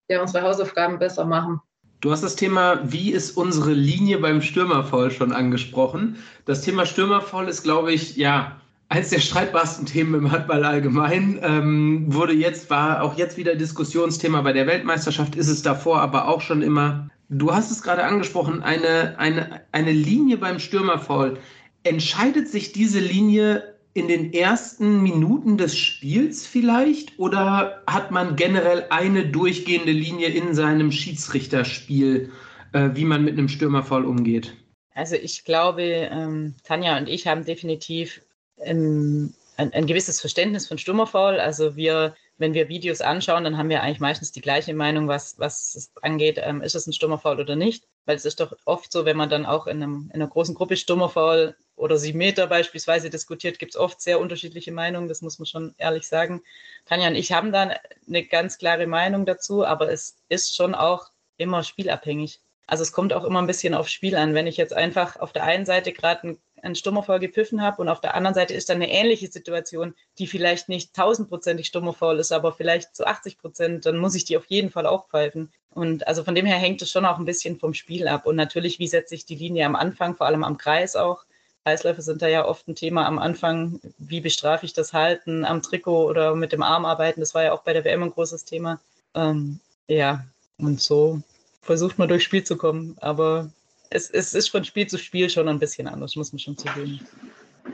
[0.08, 1.60] äh, ja, unsere Hausaufgaben besser machen.
[2.00, 6.18] Du hast das Thema, wie ist unsere Linie beim Stürmerfall schon angesprochen.
[6.44, 8.60] Das Thema Stürmerfall ist, glaube ich, ja,
[8.92, 11.40] eines der streitbarsten Themen im Handball allgemein.
[11.42, 16.28] Ähm, wurde jetzt, war auch jetzt wieder Diskussionsthema bei der Weltmeisterschaft, ist es davor aber
[16.28, 17.08] auch schon immer.
[17.30, 21.38] Du hast es gerade angesprochen, eine, eine, eine Linie beim Stürmerfall.
[21.84, 28.84] Entscheidet sich diese Linie in den ersten Minuten des Spiels vielleicht oder hat man generell
[28.90, 32.30] eine durchgehende Linie in seinem Schiedsrichterspiel,
[32.74, 34.54] äh, wie man mit einem Stürmerfall umgeht?
[34.94, 38.20] Also ich glaube, ähm, Tanja und ich haben definitiv
[38.64, 41.40] ein, ein, gewisses Verständnis von Stürmerfall.
[41.40, 45.38] Also wir, wenn wir Videos anschauen, dann haben wir eigentlich meistens die gleiche Meinung, was,
[45.38, 47.84] was es angeht, ähm, ist es ein Stürmerfall oder nicht.
[48.04, 50.54] Weil es ist doch oft so, wenn man dann auch in, einem, in einer großen
[50.54, 55.38] Gruppe Stürmerfall oder sieben Meter beispielsweise diskutiert, gibt es oft sehr unterschiedliche Meinungen, das muss
[55.38, 56.42] man schon ehrlich sagen.
[56.84, 57.74] Tanja und ich haben da
[58.06, 62.40] eine ganz klare Meinung dazu, aber es ist schon auch immer spielabhängig.
[62.66, 64.34] Also es kommt auch immer ein bisschen aufs Spiel an.
[64.34, 67.88] Wenn ich jetzt einfach auf der einen Seite gerade einen, einen Stummerfall gepfiffen habe und
[67.88, 72.32] auf der anderen Seite ist dann eine ähnliche Situation, die vielleicht nicht tausendprozentig Stummerfall ist,
[72.32, 75.52] aber vielleicht zu 80 Prozent, dann muss ich die auf jeden Fall auch pfeifen.
[75.74, 78.26] Und also von dem her hängt es schon auch ein bisschen vom Spiel ab.
[78.26, 81.24] Und natürlich, wie setze ich die Linie am Anfang, vor allem am Kreis auch.
[81.64, 83.80] Kreisläufe sind da ja oft ein Thema am Anfang.
[83.98, 87.20] Wie bestrafe ich das Halten am Trikot oder mit dem Arm arbeiten?
[87.20, 88.80] Das war ja auch bei der WM ein großes Thema.
[89.14, 90.24] Ähm, ja,
[90.58, 91.22] und so
[91.62, 92.96] versucht man durchs Spiel zu kommen.
[93.00, 93.50] Aber
[93.94, 97.00] es, es ist von Spiel zu Spiel schon ein bisschen anders, muss man schon zugeben.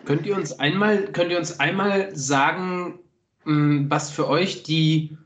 [0.05, 2.99] Könnt ihr uns einmal, könnt ihr uns einmal sagen,
[3.45, 5.17] hm, was für euch die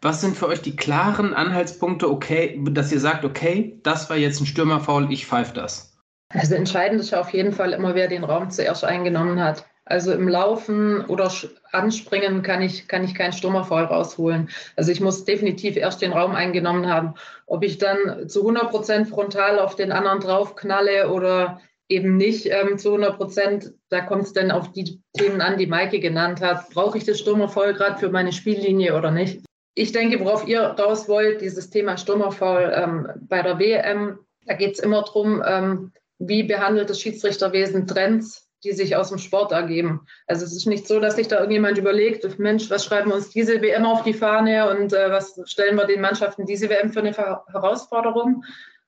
[0.00, 4.38] Was sind für euch die klaren Anhaltspunkte, okay, dass ihr sagt, okay, das war jetzt
[4.38, 5.96] ein Stürmerfoul, ich pfeife das?
[6.28, 9.64] Also entscheidend ist ja auf jeden Fall immer, wer den Raum zuerst eingenommen hat.
[9.86, 11.30] Also im Laufen oder
[11.72, 14.48] Anspringen kann ich, kann ich keinen Stürmerfall rausholen.
[14.76, 17.14] Also ich muss definitiv erst den Raum eingenommen haben.
[17.46, 22.78] Ob ich dann zu 100 Prozent frontal auf den anderen draufknalle oder eben nicht ähm,
[22.78, 26.70] zu 100 Prozent, da kommt es dann auf die Themen an, die Maike genannt hat.
[26.70, 29.44] Brauche ich das Stürmerfoul gerade für meine Spiellinie oder nicht?
[29.74, 34.74] Ich denke, worauf ihr raus wollt, dieses Thema Stürmerfoul ähm, bei der WM, da geht
[34.74, 40.06] es immer darum, ähm, wie behandelt das Schiedsrichterwesen Trends die sich aus dem Sport ergeben.
[40.26, 43.30] Also es ist nicht so, dass sich da irgendjemand überlegt, Mensch, was schreiben wir uns
[43.30, 47.00] diese WM auf die Fahne und äh, was stellen wir den Mannschaften diese WM für
[47.00, 48.42] eine Herausforderung,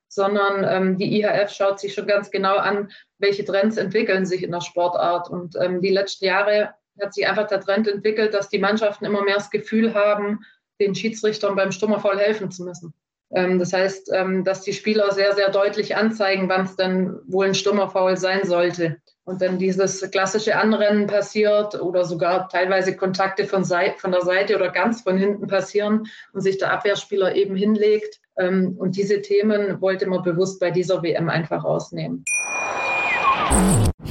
[0.09, 4.53] sondern ähm, die IHF schaut sich schon ganz genau an, welche Trends entwickeln sich in
[4.53, 5.29] der Sportart.
[5.29, 9.23] Und ähm, die letzten Jahre hat sich einfach der Trend entwickelt, dass die Mannschaften immer
[9.23, 10.41] mehr das Gefühl haben,
[10.81, 12.95] den Schiedsrichtern beim Stummerfall helfen zu müssen.
[13.35, 17.47] Ähm, das heißt, ähm, dass die Spieler sehr, sehr deutlich anzeigen, wann es denn wohl
[17.47, 18.99] ein Stummerfoul sein sollte.
[19.25, 24.71] Und wenn dieses klassische Anrennen passiert oder sogar teilweise Kontakte von, von, der Seite oder
[24.71, 28.21] ganz von hinten passieren und sich der Abwehrspieler eben hinlegt.
[28.39, 32.25] Ähm, und diese Themen wollte man bewusst bei dieser WM einfach rausnehmen.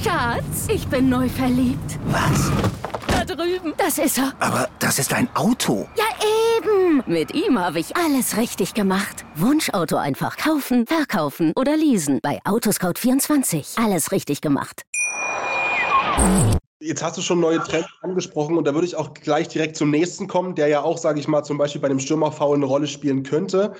[0.02, 1.98] Schatz, ich bin neu verliebt.
[2.08, 2.52] Was?
[3.26, 3.74] Drüben.
[3.76, 4.32] Das ist er.
[4.40, 5.88] Aber das ist ein Auto.
[5.96, 6.04] Ja,
[6.56, 7.02] eben.
[7.06, 9.24] Mit ihm habe ich alles richtig gemacht.
[9.34, 12.20] Wunschauto einfach kaufen, verkaufen oder leasen.
[12.22, 13.82] Bei Autoscout24.
[13.84, 14.82] Alles richtig gemacht.
[16.80, 19.90] Jetzt hast du schon neue Trends angesprochen und da würde ich auch gleich direkt zum
[19.90, 22.86] nächsten kommen, der ja auch, sage ich mal, zum Beispiel bei dem Stürmerfoul eine Rolle
[22.86, 23.72] spielen könnte.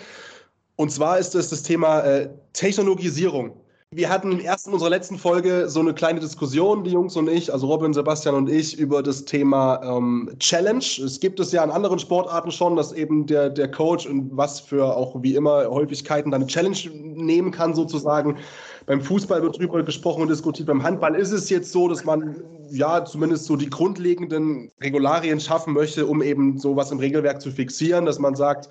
[0.77, 3.61] Und zwar ist es das Thema äh, Technologisierung.
[3.93, 7.53] Wir hatten erst in unserer letzten Folge so eine kleine Diskussion, die Jungs und ich,
[7.53, 10.85] also Robin, Sebastian und ich, über das Thema ähm, Challenge.
[11.05, 14.59] Es gibt es ja in anderen Sportarten schon, dass eben der, der Coach und was
[14.59, 18.39] für auch wie immer Häufigkeiten dann eine Challenge nehmen kann, sozusagen.
[18.87, 20.67] Beim Fußball wird drüber gesprochen und diskutiert.
[20.67, 25.75] Beim Handball ist es jetzt so, dass man ja zumindest so die grundlegenden Regularien schaffen
[25.75, 28.69] möchte, um eben sowas im Regelwerk zu fixieren, dass man sagt,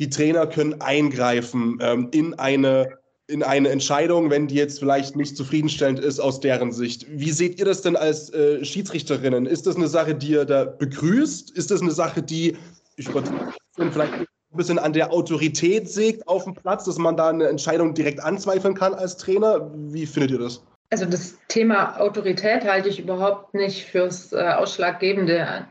[0.00, 5.36] die Trainer können eingreifen ähm, in eine in eine Entscheidung, wenn die jetzt vielleicht nicht
[5.36, 7.06] zufriedenstellend ist aus deren Sicht.
[7.10, 9.44] Wie seht ihr das denn als äh, Schiedsrichterinnen?
[9.44, 11.50] Ist das eine Sache, die ihr da begrüßt?
[11.50, 12.56] Ist das eine Sache, die,
[12.96, 13.30] ich würde
[13.76, 17.92] vielleicht ein bisschen an der Autorität sägt auf dem Platz, dass man da eine Entscheidung
[17.92, 19.70] direkt anzweifeln kann als Trainer.
[19.74, 20.62] Wie findet ihr das?
[20.90, 25.66] Also das Thema Autorität halte ich überhaupt nicht fürs äh, Ausschlaggebende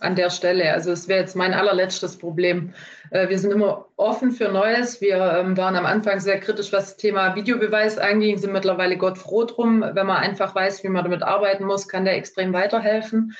[0.00, 0.72] an der Stelle.
[0.72, 2.72] Also es wäre jetzt mein allerletztes Problem.
[3.10, 5.02] Äh, wir sind immer offen für Neues.
[5.02, 9.18] Wir ähm, waren am Anfang sehr kritisch, was das Thema Videobeweis anging, sind mittlerweile Gott
[9.18, 9.82] froh drum.
[9.82, 13.34] Wenn man einfach weiß, wie man damit arbeiten muss, kann der extrem weiterhelfen.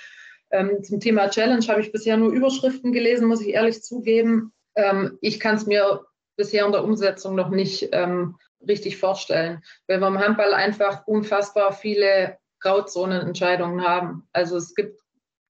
[0.50, 4.52] Ähm, zum Thema Challenge habe ich bisher nur Überschriften gelesen, muss ich ehrlich zugeben.
[4.74, 6.02] Ähm, ich kann es mir
[6.36, 8.36] bisher in der Umsetzung noch nicht ähm,
[8.68, 14.26] richtig vorstellen, weil wir im Handball einfach unfassbar viele Grauzonenentscheidungen haben.
[14.32, 15.00] Also es gibt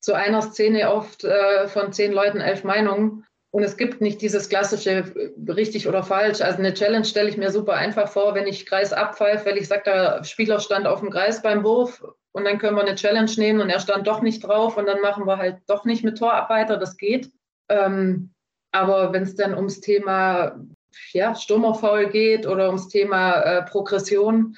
[0.01, 3.25] zu einer Szene oft äh, von zehn Leuten elf Meinungen
[3.55, 6.41] und es gibt nicht dieses klassische äh, richtig oder falsch.
[6.41, 9.69] Also eine Challenge stelle ich mir super einfach vor, wenn ich Kreis abpfeife, weil ich
[9.69, 13.31] sage, der Spieler stand auf dem Kreis beim Wurf und dann können wir eine Challenge
[13.37, 16.19] nehmen und er stand doch nicht drauf und dann machen wir halt doch nicht mit
[16.19, 16.77] Tor weiter.
[16.77, 17.31] Das geht.
[17.69, 18.35] Ähm,
[18.73, 20.61] aber wenn es dann ums Thema
[21.13, 24.57] ja, Sturmerfaul geht oder ums Thema äh, Progression,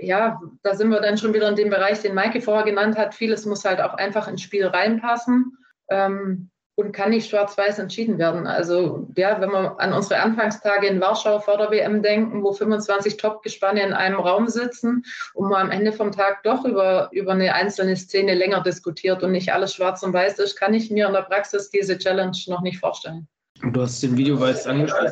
[0.00, 3.14] ja, da sind wir dann schon wieder in dem Bereich, den Maike vorher genannt hat.
[3.14, 5.56] Vieles muss halt auch einfach ins Spiel reinpassen
[5.88, 8.46] ähm, und kann nicht schwarz-weiß entschieden werden.
[8.46, 13.16] Also ja, wenn wir an unsere Anfangstage in Warschau vor der WM denken, wo 25
[13.16, 17.54] Top-Gespanne in einem Raum sitzen und man am Ende vom Tag doch über, über eine
[17.54, 21.14] einzelne Szene länger diskutiert und nicht alles schwarz und weiß ist, kann ich mir in
[21.14, 23.26] der Praxis diese Challenge noch nicht vorstellen.
[23.62, 25.10] Du hast den Videobeweis angesprochen.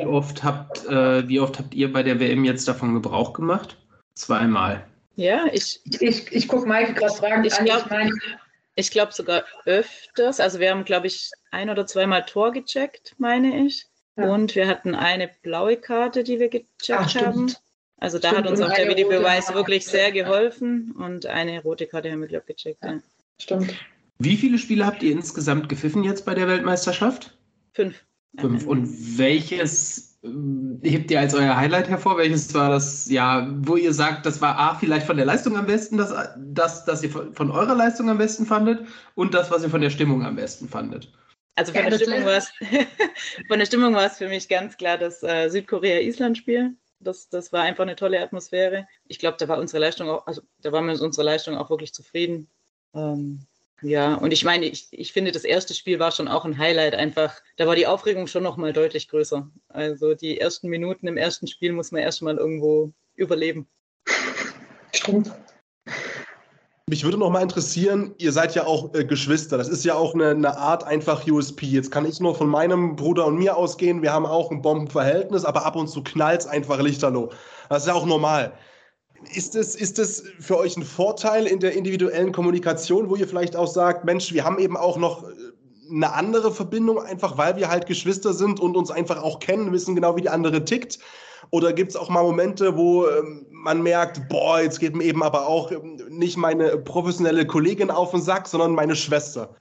[0.00, 3.76] Wie oft habt, äh, wie oft habt ihr bei der WM jetzt davon Gebrauch gemacht?
[4.14, 4.86] Zweimal.
[5.16, 7.44] Ja, ich, ich, ich gucke Mike gerade fragen.
[7.44, 8.10] Ich glaube
[8.78, 10.38] ich glaub sogar öfters.
[10.38, 13.86] Also wir haben, glaube ich, ein oder zweimal Tor gecheckt, meine ich.
[14.16, 14.32] Ja.
[14.32, 17.54] Und wir hatten eine blaue Karte, die wir gecheckt Ach, haben.
[17.96, 18.44] Also da stimmt.
[18.44, 20.92] hat uns auch der Videobeweis wirklich sehr geholfen.
[20.92, 22.84] Und eine rote Karte haben wir, glaube ich, gecheckt.
[22.84, 22.98] Ja.
[23.40, 23.74] Stimmt.
[24.18, 27.35] Wie viele Spiele habt ihr insgesamt gepfiffen jetzt bei der Weltmeisterschaft?
[27.76, 28.06] Fünf.
[28.40, 28.66] Fünf.
[28.66, 32.16] Und welches äh, hebt ihr als euer Highlight hervor?
[32.16, 35.66] Welches war das, ja, wo ihr sagt, das war A, vielleicht von der Leistung am
[35.66, 39.68] besten, das, das, das ihr von eurer Leistung am besten fandet und das, was ihr
[39.68, 41.12] von der Stimmung am besten fandet?
[41.54, 42.50] Also von, ja, der, Stimmung war es,
[43.48, 46.76] von der Stimmung war es für mich ganz klar das äh, Südkorea-Island-Spiel.
[47.00, 48.88] Das, das war einfach eine tolle Atmosphäre.
[49.06, 51.68] Ich glaube, da war unsere Leistung auch, also da waren wir mit unserer Leistung auch
[51.68, 52.48] wirklich zufrieden.
[52.94, 53.46] Ähm,
[53.82, 56.94] Ja, und ich meine, ich, ich finde, das erste Spiel war schon auch ein Highlight
[56.94, 57.34] einfach.
[57.56, 59.50] Da war die Aufregung schon noch mal deutlich größer.
[59.68, 63.68] Also die ersten Minuten im ersten Spiel muss man erst mal irgendwo überleben.
[64.94, 65.30] Stimmt.
[66.88, 69.58] Mich würde noch mal interessieren, ihr seid ja auch äh, Geschwister.
[69.58, 71.66] Das ist ja auch eine, eine, Art einfach USP.
[71.66, 74.02] Jetzt kann ich nur von meinem Bruder und mir ausgehen.
[74.02, 77.30] Wir haben auch ein Bombenverhältnis, aber ab und zu knallt es einfach lichterloh.
[77.68, 78.52] Das ist ja auch normal.
[79.34, 83.56] Ist es, ist es für euch ein Vorteil in der individuellen Kommunikation, wo ihr vielleicht
[83.56, 85.32] auch sagt, Mensch, wir haben eben auch noch äh,
[85.90, 89.94] eine andere Verbindung, einfach weil wir halt Geschwister sind und uns einfach auch kennen, wissen
[89.94, 90.98] genau, wie die andere tickt?
[91.50, 95.22] Oder gibt es auch mal Momente, wo ähm, man merkt, boah, jetzt geht mir eben
[95.22, 99.54] aber auch ähm, nicht meine professionelle Kollegin auf den Sack, sondern meine Schwester?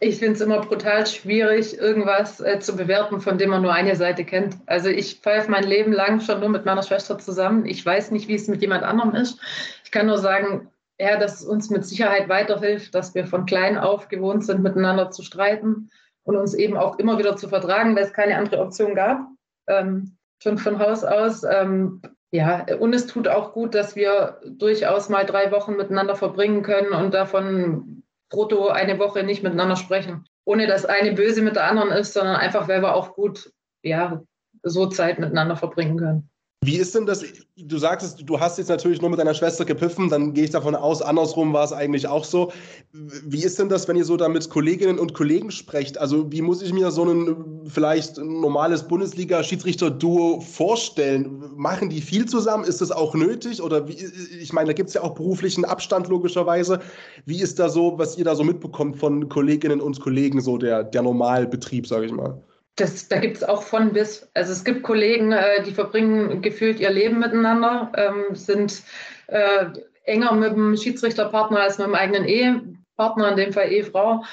[0.00, 3.96] Ich finde es immer brutal schwierig, irgendwas äh, zu bewerten, von dem man nur eine
[3.96, 4.56] Seite kennt.
[4.66, 7.64] Also ich pfeife mein Leben lang schon nur mit meiner Schwester zusammen.
[7.64, 9.40] Ich weiß nicht, wie es mit jemand anderem ist.
[9.84, 13.78] Ich kann nur sagen, ja, dass es uns mit Sicherheit weiterhilft, dass wir von klein
[13.78, 15.90] auf gewohnt sind, miteinander zu streiten
[16.24, 19.20] und uns eben auch immer wieder zu vertragen, weil es keine andere Option gab.
[19.66, 21.44] Ähm, schon von Haus aus.
[21.44, 26.62] Ähm, ja, und es tut auch gut, dass wir durchaus mal drei Wochen miteinander verbringen
[26.62, 28.03] können und davon
[28.34, 30.26] brutto eine Woche nicht miteinander sprechen.
[30.44, 34.22] Ohne dass eine böse mit der anderen ist, sondern einfach, weil wir auch gut, ja,
[34.62, 36.30] so Zeit miteinander verbringen können.
[36.64, 37.24] Wie ist denn das?
[37.56, 40.74] Du sagtest, du hast jetzt natürlich nur mit deiner Schwester gepiffen, dann gehe ich davon
[40.74, 42.52] aus, andersrum war es eigentlich auch so.
[42.92, 45.98] Wie ist denn das, wenn ihr so da mit Kolleginnen und Kollegen sprecht?
[45.98, 51.42] Also, wie muss ich mir so ein vielleicht normales Bundesliga-Schiedsrichter-Duo vorstellen?
[51.54, 52.64] Machen die viel zusammen?
[52.64, 53.62] Ist das auch nötig?
[53.62, 53.96] Oder wie,
[54.40, 56.80] ich meine, da gibt es ja auch beruflichen Abstand logischerweise.
[57.26, 60.84] Wie ist da so, was ihr da so mitbekommt von Kolleginnen und Kollegen, so der,
[60.84, 62.42] der Normalbetrieb, sage ich mal?
[62.76, 64.28] Das, da gibt es auch von bis.
[64.34, 68.82] Also es gibt Kollegen, äh, die verbringen gefühlt ihr Leben miteinander, ähm, sind
[69.28, 69.66] äh,
[70.04, 74.24] enger mit dem Schiedsrichterpartner als mit dem eigenen Ehepartner, in dem Fall Ehefrau.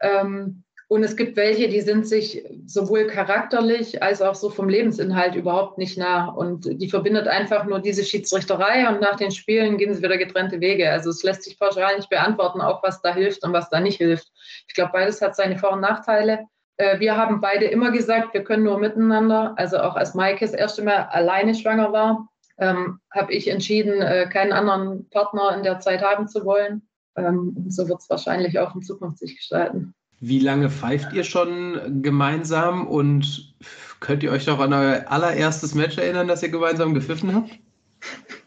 [0.00, 5.34] Ähm, und es gibt welche, die sind sich sowohl charakterlich als auch so vom Lebensinhalt
[5.34, 6.28] überhaupt nicht nah.
[6.28, 10.60] Und die verbindet einfach nur diese Schiedsrichterei und nach den Spielen gehen sie wieder getrennte
[10.60, 10.88] Wege.
[10.88, 13.96] Also es lässt sich pauschal nicht beantworten, auch was da hilft und was da nicht
[13.96, 14.30] hilft.
[14.68, 16.46] Ich glaube, beides hat seine Vor- und Nachteile.
[16.76, 19.54] Äh, wir haben beide immer gesagt, wir können nur miteinander.
[19.56, 24.28] Also auch als Maike das erste Mal alleine schwanger war, ähm, habe ich entschieden, äh,
[24.30, 26.82] keinen anderen Partner in der Zeit haben zu wollen.
[27.16, 29.94] Ähm, so wird es wahrscheinlich auch in Zukunft sich gestalten.
[30.20, 33.54] Wie lange pfeift ihr schon gemeinsam und
[34.00, 37.50] könnt ihr euch noch an euer allererstes Match erinnern, das ihr gemeinsam gepfiffen habt?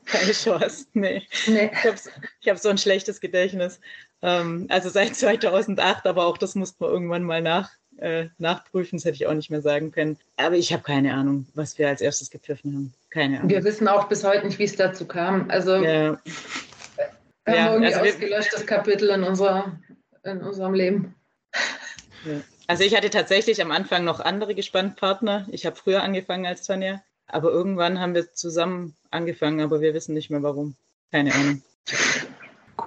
[0.05, 1.21] Keine Chance, nee.
[1.45, 1.69] nee.
[1.71, 1.97] Ich habe
[2.47, 3.79] hab so ein schlechtes Gedächtnis.
[4.23, 7.69] Ähm, also seit 2008, aber auch das musste man irgendwann mal nach,
[8.01, 10.17] äh, nachprüfen, das hätte ich auch nicht mehr sagen können.
[10.38, 12.93] Aber ich habe keine Ahnung, was wir als erstes gepfiffen haben.
[13.09, 13.49] Keine Ahnung.
[13.49, 15.49] Wir wissen auch bis heute nicht, wie es dazu kam.
[15.49, 16.19] Also ja.
[17.45, 19.77] wir ja, haben irgendwie also ausgelöschtes Kapitel in, unserer,
[20.23, 21.15] in unserem Leben.
[22.25, 22.41] Ja.
[22.67, 25.47] Also ich hatte tatsächlich am Anfang noch andere Gespannpartner.
[25.51, 30.13] Ich habe früher angefangen als Tanja, aber irgendwann haben wir zusammen angefangen, aber wir wissen
[30.13, 30.75] nicht mehr warum.
[31.12, 31.63] Keine Ahnung.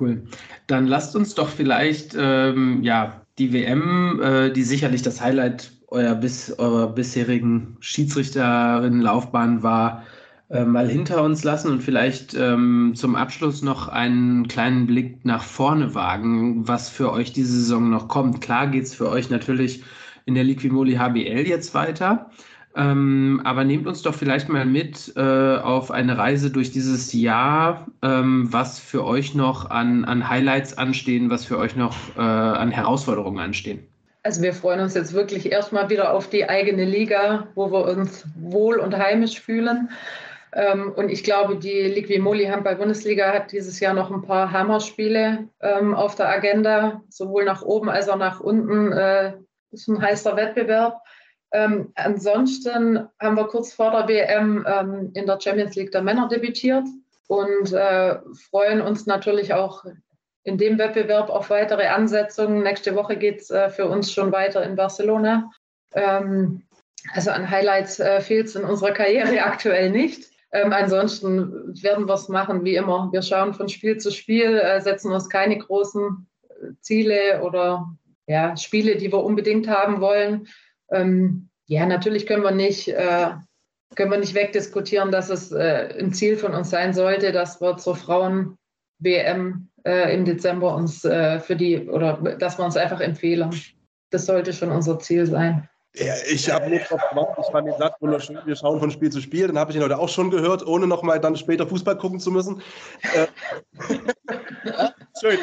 [0.00, 0.22] Cool.
[0.66, 6.14] Dann lasst uns doch vielleicht ähm, ja, die WM, äh, die sicherlich das Highlight eurer,
[6.14, 10.05] bis, eurer bisherigen Schiedsrichterinnenlaufbahn war,
[10.48, 15.42] äh, mal hinter uns lassen und vielleicht ähm, zum Abschluss noch einen kleinen Blick nach
[15.42, 18.40] vorne wagen, was für euch diese Saison noch kommt.
[18.40, 19.83] Klar geht es für euch natürlich
[20.24, 22.31] in der Liquimoli HBL jetzt weiter.
[22.75, 27.87] Ähm, aber nehmt uns doch vielleicht mal mit äh, auf eine Reise durch dieses Jahr,
[28.03, 32.71] ähm, was für euch noch an, an Highlights anstehen, was für euch noch äh, an
[32.71, 33.87] Herausforderungen anstehen.
[34.23, 38.25] Also wir freuen uns jetzt wirklich erstmal wieder auf die eigene Liga, wo wir uns
[38.37, 39.91] wohl und heimisch fühlen.
[40.55, 45.95] Ähm, und ich glaube, die Liquimoli Handball-Bundesliga hat dieses Jahr noch ein paar Hammerspiele ähm,
[45.95, 48.93] auf der Agenda, sowohl nach oben als auch nach unten.
[48.93, 49.33] Äh,
[49.73, 51.01] ist ein heißer Wettbewerb.
[51.53, 56.29] Ähm, ansonsten haben wir kurz vor der WM ähm, in der Champions League der Männer
[56.29, 56.87] debütiert
[57.29, 58.19] und äh,
[58.51, 59.85] freuen uns natürlich auch
[60.45, 62.62] in dem Wettbewerb auf weitere Ansetzungen.
[62.62, 65.51] Nächste Woche geht es äh, für uns schon weiter in Barcelona.
[65.95, 66.62] Ähm,
[67.12, 70.31] also an Highlights äh, fehlt es in unserer Karriere aktuell nicht.
[70.53, 73.09] Ähm, ansonsten werden wir es machen wie immer.
[73.12, 77.88] Wir schauen von Spiel zu Spiel, äh, setzen uns keine großen äh, Ziele oder
[78.27, 80.49] ja, Spiele, die wir unbedingt haben wollen.
[80.91, 83.31] Ähm, ja, natürlich können wir nicht, äh,
[83.97, 87.79] können wir nicht wegdiskutieren, dass es äh, ein Ziel von uns sein sollte, dass wir
[87.79, 93.55] zur Frauen-WM äh, im Dezember uns äh, für die oder dass wir uns einfach empfehlen.
[94.11, 95.66] Das sollte schon unser Ziel sein.
[95.95, 97.45] Ja, ich habe nur drauf gewartet.
[97.47, 98.39] Ich fand den Satz wunderschön.
[98.45, 99.47] Wir schauen von Spiel zu Spiel.
[99.47, 102.31] Dann habe ich ihn heute auch schon gehört, ohne nochmal dann später Fußball gucken zu
[102.31, 102.61] müssen.
[103.14, 103.27] Äh,
[105.20, 105.39] schön.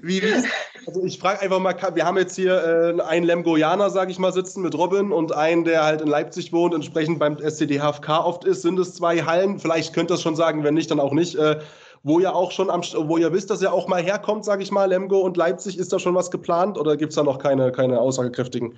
[0.00, 0.46] Wie, wie, ist,
[0.86, 4.32] Also ich frage einfach mal, wir haben jetzt hier äh, einen Lemgoianer, sage ich mal,
[4.32, 8.44] sitzen mit Robin und einen, der halt in Leipzig wohnt, entsprechend beim SCD HFK oft
[8.44, 8.62] ist.
[8.62, 9.58] Sind es zwei Hallen?
[9.58, 11.34] Vielleicht könnt ihr es schon sagen, wenn nicht, dann auch nicht.
[11.34, 11.60] Äh,
[12.04, 14.70] wo ihr auch schon am, wo ihr wisst, dass er auch mal herkommt, sage ich
[14.70, 17.70] mal, Lemgo und Leipzig, ist da schon was geplant oder gibt es da noch keine,
[17.70, 18.76] keine aussagekräftigen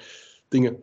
[0.53, 0.83] Dinge?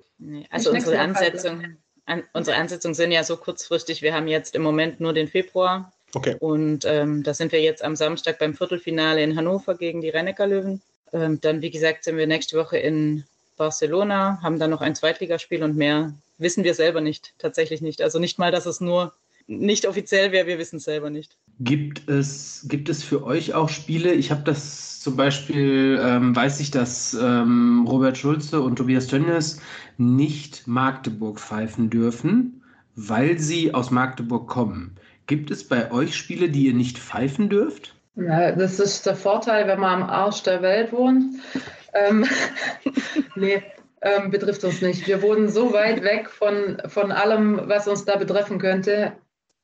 [0.50, 4.02] Also unsere Ansetzung, an, unsere Ansetzungen sind ja so kurzfristig.
[4.02, 5.92] Wir haben jetzt im Moment nur den Februar.
[6.14, 6.36] Okay.
[6.39, 10.47] Und ähm, da sind wir jetzt am Samstag beim Viertelfinale in Hannover gegen die Rennecker
[10.47, 10.82] Löwen.
[11.14, 13.24] Ähm, dann, wie gesagt, sind wir nächste Woche in
[13.57, 18.01] Barcelona, haben dann noch ein Zweitligaspiel und mehr wissen wir selber nicht, tatsächlich nicht.
[18.01, 19.14] Also nicht mal, dass es nur
[19.47, 21.38] nicht offiziell wäre, wir wissen es selber nicht.
[21.59, 24.14] Gibt es, gibt es für euch auch Spiele?
[24.14, 29.59] Ich habe das zum Beispiel, ähm, weiß ich, dass ähm, Robert Schulze und Tobias Tönnies
[29.97, 32.64] nicht Magdeburg pfeifen dürfen,
[32.95, 34.95] weil sie aus Magdeburg kommen.
[35.28, 37.95] Gibt es bei euch Spiele, die ihr nicht pfeifen dürft?
[38.15, 41.36] Ja, das ist der Vorteil, wenn man am Arsch der Welt wohnt.
[41.93, 42.26] Ähm,
[43.36, 43.63] nee,
[44.01, 45.07] ähm, betrifft uns nicht.
[45.07, 49.13] Wir wohnen so weit weg von, von allem, was uns da betreffen könnte,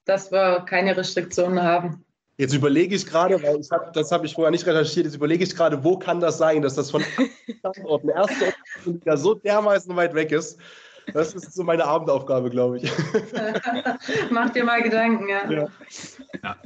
[0.06, 2.04] dass wir keine Restriktionen haben.
[2.38, 5.44] Jetzt überlege ich gerade, weil ich hab, das habe ich vorher nicht recherchiert, jetzt überlege
[5.44, 7.04] ich gerade, wo kann das sein, dass das von
[7.60, 8.54] Standorten erste
[8.86, 10.60] Liga so dermaßen weit weg ist.
[11.14, 12.92] Das ist so meine Abendaufgabe, glaube ich.
[14.32, 15.50] Mach dir mal Gedanken, ja.
[15.50, 15.68] ja.
[16.44, 16.58] ja.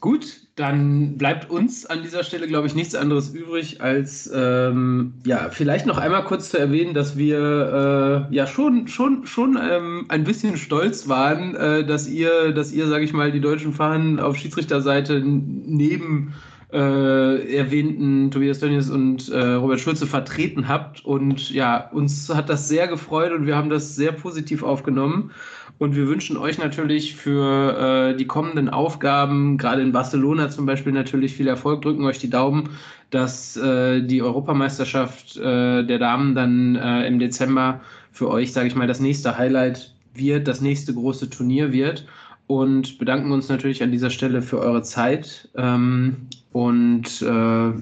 [0.00, 5.48] Gut, dann bleibt uns an dieser Stelle, glaube ich, nichts anderes übrig, als ähm, ja,
[5.50, 10.24] vielleicht noch einmal kurz zu erwähnen, dass wir äh, ja schon, schon, schon ähm, ein
[10.24, 14.36] bisschen stolz waren, äh, dass ihr, dass ihr, sage ich mal, die deutschen Fahnen auf
[14.36, 16.34] Schiedsrichterseite neben
[16.72, 21.04] äh, erwähnten Tobias Dönnies und äh, Robert Schulze vertreten habt.
[21.04, 25.30] Und ja, uns hat das sehr gefreut und wir haben das sehr positiv aufgenommen.
[25.78, 30.92] Und wir wünschen euch natürlich für äh, die kommenden Aufgaben, gerade in Barcelona zum Beispiel,
[30.92, 31.82] natürlich viel Erfolg.
[31.82, 32.70] Drücken euch die Daumen,
[33.10, 37.80] dass äh, die Europameisterschaft äh, der Damen dann äh, im Dezember
[38.12, 42.06] für euch, sage ich mal, das nächste Highlight wird, das nächste große Turnier wird.
[42.52, 45.48] Und bedanken uns natürlich an dieser Stelle für eure Zeit.
[45.56, 47.72] Ähm, und äh,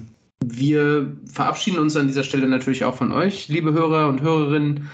[0.45, 4.89] wir verabschieden uns an dieser Stelle natürlich auch von euch, liebe Hörer und Hörerinnen.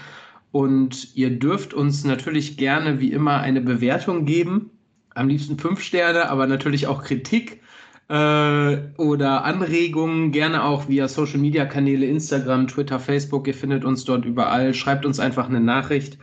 [0.50, 4.70] Und ihr dürft uns natürlich gerne wie immer eine Bewertung geben.
[5.14, 7.60] Am liebsten fünf Sterne, aber natürlich auch Kritik
[8.08, 10.32] äh, oder Anregungen.
[10.32, 13.46] Gerne auch via Social Media Kanäle, Instagram, Twitter, Facebook.
[13.46, 14.74] Ihr findet uns dort überall.
[14.74, 16.18] Schreibt uns einfach eine Nachricht.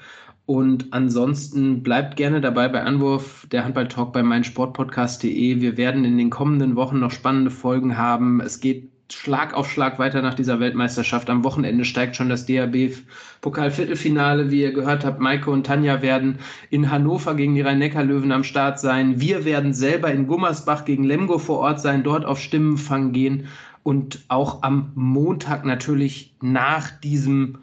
[0.46, 5.60] Und ansonsten bleibt gerne dabei bei Anwurf der Handball-Talk bei meinsportpodcast.de.
[5.60, 8.42] Wir werden in den kommenden Wochen noch spannende Folgen haben.
[8.42, 11.30] Es geht Schlag auf Schlag weiter nach dieser Weltmeisterschaft.
[11.30, 14.52] Am Wochenende steigt schon das DHB-Pokal-Viertelfinale.
[14.52, 16.40] Wie ihr gehört habt, Maike und Tanja werden
[16.70, 19.20] in Hannover gegen die Rhein-Neckar-Löwen am Start sein.
[19.20, 23.48] Wir werden selber in Gummersbach gegen Lemgo vor Ort sein, dort auf Stimmenfang gehen
[23.84, 27.60] und auch am Montag natürlich nach diesem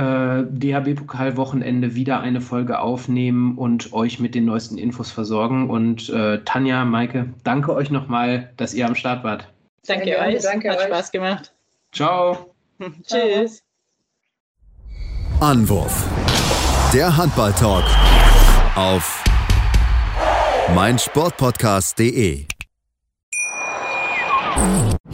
[0.00, 5.68] äh, DHB-Pokal-Wochenende wieder eine Folge aufnehmen und euch mit den neuesten Infos versorgen.
[5.68, 9.52] Und äh, Tanja, Maike, danke euch nochmal, dass ihr am Start wart.
[9.86, 10.42] Danke Danke, euch.
[10.42, 10.84] danke Hat euch.
[10.84, 11.52] Spaß gemacht.
[11.92, 12.54] Ciao.
[13.06, 13.62] Tschüss.
[15.40, 16.06] Anwurf.
[16.94, 17.84] Der Handball-Talk
[18.76, 19.22] auf
[20.74, 22.46] meinsportpodcast.de.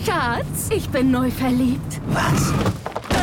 [0.04, 2.00] Schatz, ich bin neu verliebt.
[2.08, 2.52] Was?